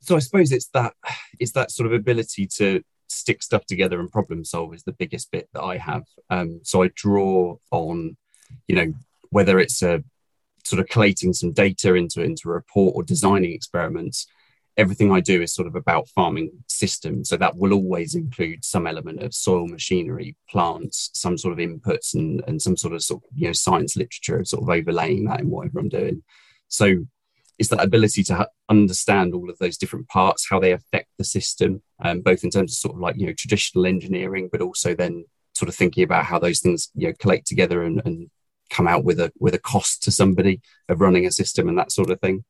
so 0.00 0.16
I 0.16 0.18
suppose 0.18 0.50
it's 0.50 0.66
that 0.68 0.94
it's 1.38 1.52
that 1.52 1.70
sort 1.70 1.86
of 1.86 1.92
ability 1.92 2.46
to 2.56 2.82
stick 3.08 3.42
stuff 3.42 3.66
together 3.66 4.00
and 4.00 4.10
problem 4.10 4.44
solve 4.44 4.74
is 4.74 4.82
the 4.82 4.92
biggest 4.92 5.30
bit 5.30 5.48
that 5.52 5.62
I 5.62 5.76
have. 5.76 6.04
Um, 6.30 6.60
so 6.62 6.82
I 6.82 6.90
draw 6.94 7.56
on, 7.70 8.16
you 8.68 8.76
know, 8.76 8.92
whether 9.30 9.58
it's 9.58 9.82
a 9.82 10.02
sort 10.64 10.80
of 10.80 10.88
collating 10.88 11.32
some 11.32 11.52
data 11.52 11.94
into 11.94 12.22
into 12.22 12.48
a 12.48 12.52
report 12.52 12.94
or 12.96 13.02
designing 13.02 13.52
experiments. 13.52 14.26
Everything 14.76 15.12
I 15.12 15.20
do 15.20 15.42
is 15.42 15.54
sort 15.54 15.68
of 15.68 15.74
about 15.74 16.08
farming 16.08 16.50
systems. 16.68 17.28
So 17.28 17.36
that 17.36 17.56
will 17.56 17.72
always 17.72 18.14
include 18.14 18.64
some 18.64 18.86
element 18.86 19.22
of 19.22 19.34
soil 19.34 19.66
machinery, 19.66 20.36
plants, 20.48 21.10
some 21.14 21.36
sort 21.36 21.52
of 21.52 21.58
inputs 21.58 22.14
and, 22.14 22.42
and 22.46 22.60
some 22.62 22.76
sort 22.76 22.94
of 22.94 23.02
sort 23.02 23.22
of, 23.22 23.28
you 23.34 23.46
know, 23.46 23.52
science 23.52 23.96
literature 23.96 24.38
of 24.38 24.48
sort 24.48 24.62
of 24.62 24.70
overlaying 24.70 25.24
that 25.26 25.40
in 25.40 25.50
whatever 25.50 25.80
I'm 25.80 25.88
doing. 25.88 26.22
So 26.68 27.04
it's 27.60 27.68
that 27.68 27.84
ability 27.84 28.22
to 28.24 28.48
understand 28.70 29.34
all 29.34 29.50
of 29.50 29.58
those 29.58 29.76
different 29.76 30.08
parts, 30.08 30.48
how 30.48 30.58
they 30.58 30.72
affect 30.72 31.08
the 31.18 31.24
system, 31.24 31.82
um, 32.02 32.22
both 32.22 32.42
in 32.42 32.50
terms 32.50 32.72
of 32.72 32.78
sort 32.78 32.94
of 32.94 33.00
like 33.00 33.16
you 33.18 33.26
know 33.26 33.34
traditional 33.34 33.84
engineering, 33.84 34.48
but 34.50 34.62
also 34.62 34.94
then 34.94 35.26
sort 35.54 35.68
of 35.68 35.74
thinking 35.74 36.02
about 36.02 36.24
how 36.24 36.38
those 36.38 36.60
things 36.60 36.90
you 36.94 37.06
know 37.06 37.14
collate 37.18 37.44
together 37.44 37.82
and, 37.82 38.00
and 38.06 38.30
come 38.70 38.88
out 38.88 39.04
with 39.04 39.20
a 39.20 39.30
with 39.38 39.54
a 39.54 39.58
cost 39.58 40.02
to 40.04 40.10
somebody 40.10 40.62
of 40.88 41.02
running 41.02 41.26
a 41.26 41.30
system 41.30 41.68
and 41.68 41.78
that 41.78 41.92
sort 41.92 42.08
of 42.08 42.18
thing. 42.20 42.44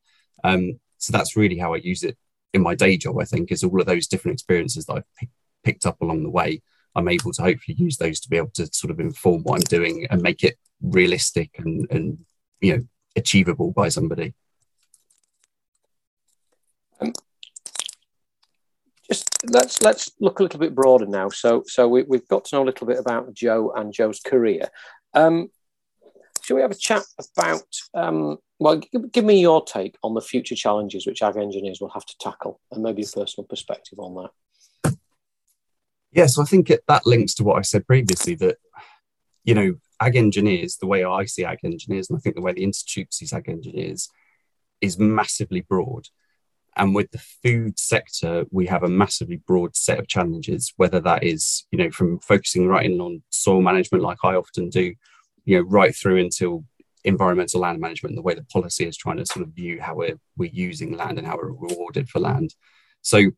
Um, 0.45 0.79
so 1.01 1.11
that's 1.11 1.35
really 1.35 1.57
how 1.57 1.73
I 1.73 1.77
use 1.77 2.03
it 2.03 2.17
in 2.53 2.61
my 2.61 2.75
day 2.75 2.95
job. 2.97 3.19
I 3.19 3.25
think 3.25 3.51
is 3.51 3.63
all 3.63 3.79
of 3.79 3.87
those 3.87 4.07
different 4.07 4.35
experiences 4.35 4.85
that 4.85 4.93
I've 4.93 5.15
p- 5.17 5.29
picked 5.63 5.85
up 5.85 5.99
along 6.01 6.23
the 6.23 6.29
way. 6.29 6.61
I'm 6.95 7.07
able 7.07 7.31
to 7.33 7.41
hopefully 7.41 7.75
use 7.77 7.97
those 7.97 8.19
to 8.19 8.29
be 8.29 8.37
able 8.37 8.51
to 8.55 8.67
sort 8.71 8.91
of 8.91 8.99
inform 8.99 9.43
what 9.43 9.55
I'm 9.55 9.63
doing 9.63 10.05
and 10.09 10.21
make 10.21 10.43
it 10.43 10.57
realistic 10.81 11.51
and, 11.57 11.87
and 11.89 12.19
you 12.59 12.77
know 12.77 12.83
achievable 13.15 13.71
by 13.71 13.89
somebody. 13.89 14.33
Um, 16.99 17.13
just 19.07 19.29
let's 19.49 19.81
let's 19.81 20.11
look 20.19 20.39
a 20.39 20.43
little 20.43 20.59
bit 20.59 20.75
broader 20.75 21.07
now. 21.07 21.29
So 21.29 21.63
so 21.65 21.87
we, 21.87 22.05
have 22.11 22.27
got 22.27 22.45
to 22.45 22.55
know 22.55 22.63
a 22.63 22.65
little 22.65 22.85
bit 22.85 22.99
about 22.99 23.33
Joe 23.33 23.71
and 23.75 23.91
Joe's 23.91 24.19
career. 24.19 24.69
Um, 25.13 25.49
shall 26.41 26.55
we 26.55 26.61
have 26.61 26.71
a 26.71 26.75
chat 26.75 27.03
about? 27.35 27.63
Um, 27.93 28.37
well, 28.59 28.77
give, 28.77 29.11
give, 29.11 29.25
me 29.25 29.39
your 29.39 29.63
take 29.63 29.97
on 30.03 30.13
the 30.13 30.21
future 30.21 30.55
challenges 30.55 31.07
which 31.07 31.21
ag 31.21 31.37
engineers 31.37 31.79
will 31.81 31.89
have 31.89 32.05
to 32.05 32.15
tackle, 32.19 32.59
and 32.71 32.83
maybe 32.83 33.03
a 33.03 33.05
personal 33.05 33.45
perspective 33.47 33.99
on 33.99 34.29
that. 34.83 34.95
Yeah, 36.11 36.25
so 36.25 36.41
I 36.41 36.45
think 36.45 36.69
it, 36.69 36.83
that 36.87 37.05
links 37.05 37.33
to 37.35 37.43
what 37.43 37.57
I 37.57 37.61
said 37.61 37.87
previously 37.87 38.35
that 38.35 38.57
you 39.43 39.55
know 39.55 39.75
ag 39.99 40.15
engineers, 40.15 40.77
the 40.77 40.87
way 40.87 41.03
I 41.03 41.25
see 41.25 41.45
ag 41.45 41.59
engineers, 41.63 42.09
and 42.09 42.17
I 42.17 42.21
think 42.21 42.35
the 42.35 42.41
way 42.41 42.53
the 42.53 42.63
institute 42.63 43.13
sees 43.13 43.33
ag 43.33 43.47
engineers, 43.47 44.09
is 44.81 44.99
massively 44.99 45.61
broad. 45.61 46.07
And 46.77 46.95
with 46.95 47.11
the 47.11 47.21
food 47.43 47.77
sector, 47.77 48.45
we 48.49 48.65
have 48.67 48.83
a 48.83 48.87
massively 48.87 49.41
broad 49.45 49.75
set 49.75 49.99
of 49.99 50.07
challenges, 50.07 50.73
whether 50.77 51.01
that 51.01 51.23
is, 51.23 51.65
you 51.71 51.77
know, 51.77 51.91
from 51.91 52.19
focusing 52.19 52.67
right 52.67 52.85
in 52.85 53.01
on 53.01 53.23
soil 53.29 53.61
management, 53.61 54.03
like 54.03 54.19
I 54.23 54.35
often 54.35 54.69
do, 54.69 54.93
you 55.45 55.57
know, 55.57 55.63
right 55.63 55.95
through 55.95 56.19
until 56.19 56.65
environmental 57.03 57.61
land 57.61 57.79
management, 57.79 58.15
the 58.15 58.21
way 58.21 58.35
the 58.35 58.43
policy 58.45 58.85
is 58.85 58.97
trying 58.97 59.17
to 59.17 59.25
sort 59.25 59.45
of 59.45 59.53
view 59.53 59.81
how 59.81 59.95
we're, 59.95 60.19
we're 60.37 60.49
using 60.51 60.95
land 60.95 61.17
and 61.17 61.27
how 61.27 61.37
we're 61.37 61.51
rewarded 61.51 62.09
for 62.09 62.19
land. 62.19 62.53
So 63.01 63.31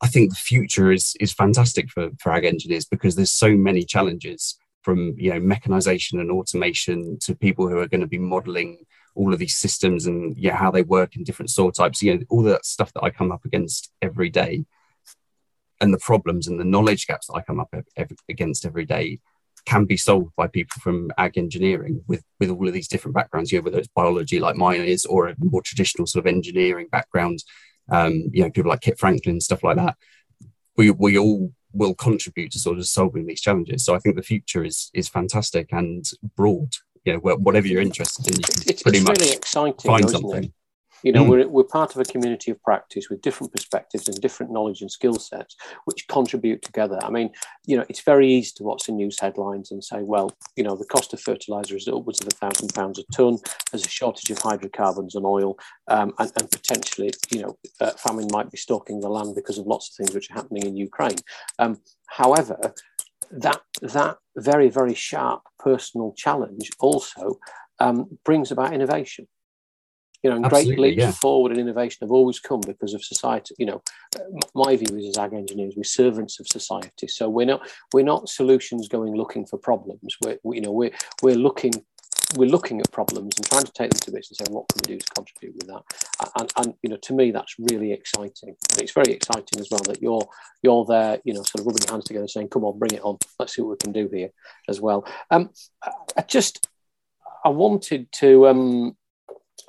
I 0.00 0.06
think 0.06 0.30
the 0.30 0.36
future 0.36 0.92
is 0.92 1.16
is 1.20 1.32
fantastic 1.32 1.90
for, 1.90 2.10
for 2.20 2.32
ag 2.32 2.44
engineers 2.44 2.84
because 2.84 3.16
there's 3.16 3.32
so 3.32 3.56
many 3.56 3.84
challenges 3.84 4.56
from 4.82 5.14
you 5.18 5.32
know 5.32 5.40
mechanization 5.40 6.20
and 6.20 6.30
automation 6.30 7.18
to 7.20 7.34
people 7.34 7.68
who 7.68 7.78
are 7.78 7.88
going 7.88 8.00
to 8.00 8.06
be 8.06 8.18
modeling 8.18 8.78
all 9.14 9.32
of 9.32 9.38
these 9.40 9.56
systems 9.56 10.06
and 10.06 10.36
yeah 10.36 10.56
how 10.56 10.70
they 10.70 10.82
work 10.82 11.16
in 11.16 11.24
different 11.24 11.50
soil 11.50 11.72
types 11.72 12.02
you 12.02 12.14
know 12.14 12.24
all 12.30 12.42
that 12.42 12.64
stuff 12.64 12.92
that 12.92 13.02
i 13.02 13.10
come 13.10 13.32
up 13.32 13.44
against 13.44 13.90
every 14.00 14.30
day 14.30 14.64
and 15.80 15.92
the 15.92 15.98
problems 15.98 16.46
and 16.46 16.60
the 16.60 16.64
knowledge 16.64 17.06
gaps 17.06 17.26
that 17.26 17.34
i 17.34 17.42
come 17.42 17.58
up 17.58 17.74
against 18.28 18.64
every 18.64 18.86
day 18.86 19.18
can 19.68 19.84
be 19.84 19.96
solved 19.96 20.32
by 20.36 20.46
people 20.46 20.80
from 20.80 21.10
ag 21.18 21.36
engineering 21.36 22.02
with 22.06 22.22
with 22.40 22.50
all 22.50 22.66
of 22.66 22.74
these 22.74 22.88
different 22.88 23.14
backgrounds 23.14 23.52
you 23.52 23.58
know 23.58 23.64
whether 23.64 23.78
it's 23.78 23.94
biology 23.94 24.40
like 24.40 24.56
mine 24.56 24.80
is 24.80 25.04
or 25.04 25.28
a 25.28 25.34
more 25.38 25.62
traditional 25.62 26.06
sort 26.06 26.24
of 26.24 26.34
engineering 26.34 26.88
background 26.90 27.38
um, 27.90 28.14
you 28.32 28.42
know 28.42 28.50
people 28.50 28.70
like 28.70 28.80
kit 28.80 28.98
franklin 28.98 29.40
stuff 29.40 29.62
like 29.62 29.76
that 29.76 29.94
we 30.76 30.90
we 30.90 31.18
all 31.18 31.52
will 31.72 31.94
contribute 31.94 32.50
to 32.50 32.58
sort 32.58 32.78
of 32.78 32.86
solving 32.86 33.26
these 33.26 33.42
challenges 33.42 33.84
so 33.84 33.94
i 33.94 33.98
think 33.98 34.16
the 34.16 34.22
future 34.22 34.64
is 34.64 34.90
is 34.94 35.08
fantastic 35.08 35.68
and 35.72 36.06
broad 36.34 36.70
you 37.04 37.14
know, 37.14 37.36
whatever 37.36 37.66
you're 37.66 37.80
interested 37.80 38.26
in, 38.28 38.34
you 38.34 38.42
can 38.42 38.62
it's, 38.66 38.82
pretty 38.82 38.98
it's 38.98 39.08
much 39.08 39.18
really 39.20 39.32
exciting, 39.32 39.74
find 39.78 40.10
something. 40.10 40.44
It? 40.44 40.52
You 41.02 41.12
know, 41.12 41.24
mm. 41.24 41.28
we're, 41.28 41.48
we're 41.48 41.64
part 41.64 41.94
of 41.94 42.00
a 42.00 42.04
community 42.04 42.50
of 42.50 42.62
practice 42.62 43.08
with 43.08 43.22
different 43.22 43.52
perspectives 43.52 44.08
and 44.08 44.20
different 44.20 44.52
knowledge 44.52 44.80
and 44.80 44.90
skill 44.90 45.14
sets, 45.14 45.56
which 45.84 46.08
contribute 46.08 46.62
together. 46.62 46.98
I 47.02 47.10
mean, 47.10 47.30
you 47.66 47.76
know, 47.76 47.84
it's 47.88 48.02
very 48.02 48.28
easy 48.28 48.52
to 48.56 48.64
watch 48.64 48.84
the 48.84 48.92
news 48.92 49.18
headlines 49.20 49.70
and 49.70 49.82
say, 49.82 50.02
well, 50.02 50.36
you 50.56 50.64
know, 50.64 50.76
the 50.76 50.86
cost 50.86 51.12
of 51.12 51.20
fertilizer 51.20 51.76
is 51.76 51.88
upwards 51.88 52.20
of 52.20 52.26
a 52.26 52.30
thousand 52.30 52.74
pounds 52.74 52.98
a 52.98 53.04
ton. 53.12 53.38
There's 53.70 53.86
a 53.86 53.90
shortage 53.90 54.30
of 54.30 54.38
hydrocarbons 54.38 55.14
and 55.14 55.24
oil, 55.24 55.58
um, 55.88 56.12
and, 56.18 56.32
and, 56.38 56.50
potentially, 56.50 57.12
you 57.30 57.42
know, 57.42 57.58
uh, 57.80 57.90
famine 57.92 58.28
might 58.30 58.50
be 58.50 58.56
stalking 58.56 59.00
the 59.00 59.08
land 59.08 59.34
because 59.34 59.58
of 59.58 59.66
lots 59.66 59.90
of 59.90 59.96
things 59.96 60.14
which 60.14 60.30
are 60.30 60.34
happening 60.34 60.66
in 60.66 60.76
Ukraine. 60.76 61.18
Um, 61.58 61.80
however, 62.06 62.74
that 63.30 63.60
that 63.82 64.16
very 64.36 64.70
very 64.70 64.94
sharp 64.94 65.42
personal 65.58 66.14
challenge 66.16 66.70
also 66.80 67.38
um, 67.78 68.18
brings 68.24 68.50
about 68.50 68.72
innovation. 68.72 69.28
You 70.22 70.30
know, 70.30 70.36
and 70.36 70.46
Absolutely, 70.46 70.74
great 70.76 70.90
leaps 70.90 71.00
yeah. 71.00 71.10
forward 71.12 71.52
and 71.52 71.60
innovation 71.60 71.98
have 72.00 72.10
always 72.10 72.40
come 72.40 72.60
because 72.60 72.92
of 72.92 73.04
society. 73.04 73.54
You 73.58 73.66
know, 73.66 73.82
my 74.54 74.76
view 74.76 74.96
is 74.96 75.06
as 75.06 75.18
ag 75.18 75.32
engineers, 75.32 75.74
we're 75.76 75.84
servants 75.84 76.40
of 76.40 76.48
society. 76.48 77.06
So 77.06 77.28
we're 77.28 77.46
not 77.46 77.68
we're 77.92 78.04
not 78.04 78.28
solutions 78.28 78.88
going 78.88 79.14
looking 79.14 79.46
for 79.46 79.58
problems. 79.58 80.16
We're 80.22 80.38
we, 80.42 80.56
you 80.56 80.62
know 80.62 80.72
we're 80.72 80.92
we're 81.22 81.36
looking 81.36 81.72
we're 82.36 82.48
looking 82.48 82.80
at 82.80 82.90
problems 82.92 83.34
and 83.36 83.46
trying 83.48 83.64
to 83.64 83.72
take 83.72 83.90
them 83.90 84.00
to 84.00 84.10
bits 84.10 84.30
and 84.30 84.36
saying 84.36 84.54
what 84.54 84.68
can 84.68 84.80
we 84.84 84.94
do 84.94 84.98
to 84.98 85.14
contribute 85.14 85.54
with 85.56 85.66
that 85.66 85.82
and, 86.38 86.52
and 86.56 86.74
you 86.82 86.90
know 86.90 86.96
to 86.96 87.14
me 87.14 87.30
that's 87.30 87.54
really 87.58 87.92
exciting 87.92 88.54
it's 88.78 88.92
very 88.92 89.12
exciting 89.12 89.58
as 89.58 89.68
well 89.70 89.80
that 89.84 90.02
you're 90.02 90.26
you're 90.62 90.84
there 90.84 91.18
you 91.24 91.32
know 91.32 91.42
sort 91.42 91.60
of 91.60 91.66
rubbing 91.66 91.82
your 91.86 91.92
hands 91.92 92.04
together 92.04 92.28
saying 92.28 92.48
come 92.48 92.64
on 92.64 92.78
bring 92.78 92.92
it 92.92 93.02
on 93.02 93.16
let's 93.38 93.54
see 93.54 93.62
what 93.62 93.70
we 93.70 93.76
can 93.76 93.92
do 93.92 94.08
here 94.12 94.28
as 94.68 94.80
well 94.80 95.06
um 95.30 95.48
i 96.16 96.22
just 96.22 96.68
i 97.44 97.48
wanted 97.48 98.10
to 98.12 98.46
um 98.46 98.96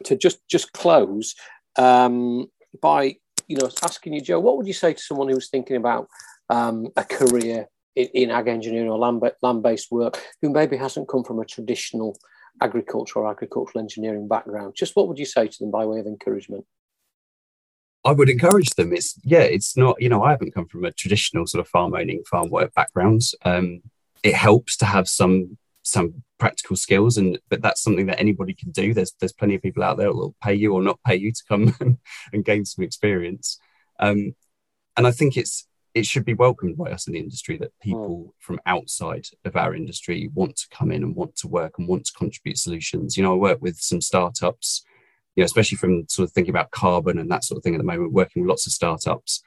to 0.05 0.15
just 0.15 0.39
just 0.47 0.71
close 0.73 1.35
um, 1.77 2.47
by 2.81 3.15
you 3.47 3.57
know 3.57 3.69
asking 3.83 4.13
you, 4.13 4.21
Joe, 4.21 4.39
what 4.39 4.57
would 4.57 4.67
you 4.67 4.73
say 4.73 4.93
to 4.93 5.01
someone 5.01 5.29
who's 5.29 5.49
thinking 5.49 5.77
about 5.77 6.07
um, 6.49 6.87
a 6.97 7.03
career 7.03 7.67
in, 7.95 8.07
in 8.13 8.31
ag 8.31 8.47
engineering 8.47 8.89
or 8.89 8.97
land 8.97 9.21
land 9.41 9.63
based 9.63 9.91
work 9.91 10.21
who 10.41 10.49
maybe 10.49 10.77
hasn't 10.77 11.07
come 11.07 11.23
from 11.23 11.39
a 11.39 11.45
traditional 11.45 12.17
agriculture 12.61 13.19
or 13.19 13.29
agricultural 13.29 13.81
engineering 13.81 14.27
background? 14.27 14.75
Just 14.75 14.95
what 14.95 15.07
would 15.07 15.19
you 15.19 15.25
say 15.25 15.47
to 15.47 15.59
them 15.59 15.71
by 15.71 15.85
way 15.85 15.99
of 15.99 16.07
encouragement? 16.07 16.65
I 18.05 18.11
would 18.11 18.29
encourage 18.29 18.71
them. 18.71 18.93
It's 18.93 19.19
yeah, 19.23 19.41
it's 19.41 19.75
not 19.75 20.01
you 20.01 20.09
know 20.09 20.23
I 20.23 20.31
haven't 20.31 20.53
come 20.53 20.67
from 20.67 20.85
a 20.85 20.91
traditional 20.91 21.47
sort 21.47 21.65
of 21.65 21.67
farm 21.69 21.93
owning, 21.93 22.23
farm 22.23 22.49
work 22.49 22.73
backgrounds. 22.73 23.35
Um, 23.43 23.81
it 24.23 24.35
helps 24.35 24.75
to 24.77 24.85
have 24.85 25.07
some 25.07 25.57
some 25.89 26.23
practical 26.37 26.75
skills, 26.75 27.17
and 27.17 27.39
but 27.49 27.61
that's 27.61 27.81
something 27.81 28.07
that 28.07 28.19
anybody 28.19 28.53
can 28.53 28.71
do. 28.71 28.93
There's 28.93 29.13
there's 29.19 29.33
plenty 29.33 29.55
of 29.55 29.61
people 29.61 29.83
out 29.83 29.97
there 29.97 30.07
that 30.07 30.15
will 30.15 30.35
pay 30.41 30.53
you 30.53 30.73
or 30.73 30.81
not 30.81 30.99
pay 31.05 31.15
you 31.15 31.31
to 31.31 31.43
come 31.47 31.75
and, 32.33 32.45
gain 32.45 32.65
some 32.65 32.83
experience. 32.83 33.59
Um, 33.99 34.35
and 34.97 35.07
I 35.07 35.11
think 35.11 35.37
it's 35.37 35.67
it 35.93 36.05
should 36.05 36.25
be 36.25 36.35
welcomed 36.35 36.77
by 36.77 36.91
us 36.91 37.07
in 37.07 37.13
the 37.13 37.19
industry 37.19 37.57
that 37.57 37.77
people 37.81 38.25
mm. 38.27 38.31
from 38.39 38.59
outside 38.65 39.25
of 39.43 39.55
our 39.55 39.73
industry 39.73 40.29
want 40.33 40.55
to 40.57 40.67
come 40.69 40.91
in 40.91 41.03
and 41.03 41.15
want 41.15 41.35
to 41.37 41.47
work 41.47 41.79
and 41.79 41.87
want 41.87 42.05
to 42.05 42.13
contribute 42.13 42.57
solutions. 42.57 43.17
You 43.17 43.23
know, 43.23 43.33
I 43.33 43.37
work 43.37 43.61
with 43.61 43.77
some 43.79 44.01
startups 44.01 44.83
you 45.35 45.41
know, 45.41 45.45
especially 45.45 45.77
from 45.77 46.05
sort 46.09 46.27
of 46.27 46.33
thinking 46.33 46.49
about 46.49 46.71
carbon 46.71 47.17
and 47.17 47.31
that 47.31 47.45
sort 47.45 47.57
of 47.57 47.63
thing 47.63 47.73
at 47.73 47.77
the 47.77 47.85
moment, 47.85 48.11
working 48.11 48.41
with 48.41 48.49
lots 48.49 48.67
of 48.67 48.73
startups 48.73 49.41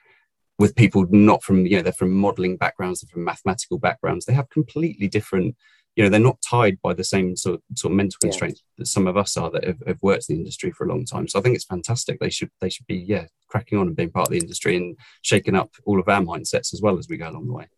with 0.59 0.75
people 0.75 1.07
not 1.11 1.43
from, 1.43 1.67
you 1.67 1.77
know, 1.77 1.83
they're 1.83 1.93
from 1.93 2.15
modeling 2.15 2.57
backgrounds, 2.57 3.01
they're 3.01 3.13
from 3.13 3.25
mathematical 3.25 3.79
backgrounds. 3.79 4.25
They 4.25 4.33
have 4.33 4.49
completely 4.49 5.09
different, 5.09 5.57
you 5.97 6.03
know, 6.03 6.09
they're 6.09 6.21
not 6.21 6.41
tied 6.49 6.81
by 6.83 6.95
the 6.95 7.05
same 7.05 7.37
sort 7.37 7.57
of, 7.57 7.63
sort 7.79 7.93
of 7.93 7.97
mental 7.97 8.17
yeah. 8.23 8.29
constraints 8.29 8.63
that 8.79 8.87
some 8.87 9.07
of 9.07 9.17
us 9.17 9.37
are 9.37 9.51
that 9.51 9.65
have, 9.65 9.83
have, 9.87 10.03
worked 10.03 10.31
in 10.31 10.37
the 10.37 10.41
industry 10.41 10.71
for 10.73 10.85
a 10.85 10.89
long 10.89 11.05
time. 11.05 11.29
So 11.29 11.39
I 11.39 11.43
think 11.43 11.55
it's 11.55 11.65
fantastic. 11.65 12.19
They 12.19 12.31
should 12.31 12.51
they 12.61 12.71
should 12.71 12.87
be, 12.87 12.97
yeah, 12.97 13.27
cracking 13.49 13.79
on 13.79 13.89
and 13.89 13.97
being 13.97 14.11
part 14.11 14.29
of 14.29 14.33
the 14.33 14.39
industry 14.39 14.77
and 14.77 14.97
shaking 15.21 15.55
up 15.55 15.71
all 15.85 16.01
of 16.01 16.09
our 16.09 16.23
mindsets 16.23 16.73
as 16.73 16.81
well 16.83 16.99
as 16.99 17.09
we 17.09 17.19
go 17.19 17.29
along 17.29 17.47
the 17.47 17.53
way. 17.53 17.69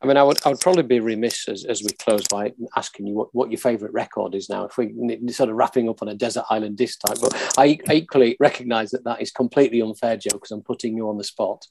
I 0.00 0.06
mean, 0.06 0.16
I 0.16 0.22
would 0.22 0.38
I 0.44 0.50
would 0.50 0.60
probably 0.60 0.84
be 0.84 1.00
remiss 1.00 1.48
as, 1.48 1.64
as 1.64 1.82
we 1.82 1.90
close 1.94 2.28
by 2.28 2.52
asking 2.76 3.06
you 3.06 3.14
what, 3.14 3.28
what 3.32 3.50
your 3.50 3.58
favourite 3.58 3.94
record 3.94 4.34
is 4.34 4.48
now. 4.48 4.64
If 4.66 4.76
we 4.76 4.92
sort 5.30 5.50
of 5.50 5.56
wrapping 5.56 5.88
up 5.88 6.02
on 6.02 6.08
a 6.08 6.14
desert 6.14 6.44
island 6.50 6.76
disc 6.76 7.00
type. 7.00 7.18
but 7.20 7.34
I, 7.58 7.78
I 7.88 7.94
equally 7.94 8.36
recognise 8.38 8.90
that 8.90 9.04
that 9.04 9.20
is 9.20 9.32
completely 9.32 9.80
unfair, 9.80 10.16
Joe, 10.16 10.34
because 10.34 10.52
I'm 10.52 10.62
putting 10.62 10.96
you 10.96 11.08
on 11.08 11.18
the 11.18 11.24
spot. 11.24 11.66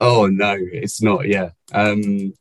Oh 0.00 0.26
no, 0.26 0.56
it's 0.58 1.00
not. 1.00 1.26
Yeah, 1.26 1.50
um, 1.72 2.34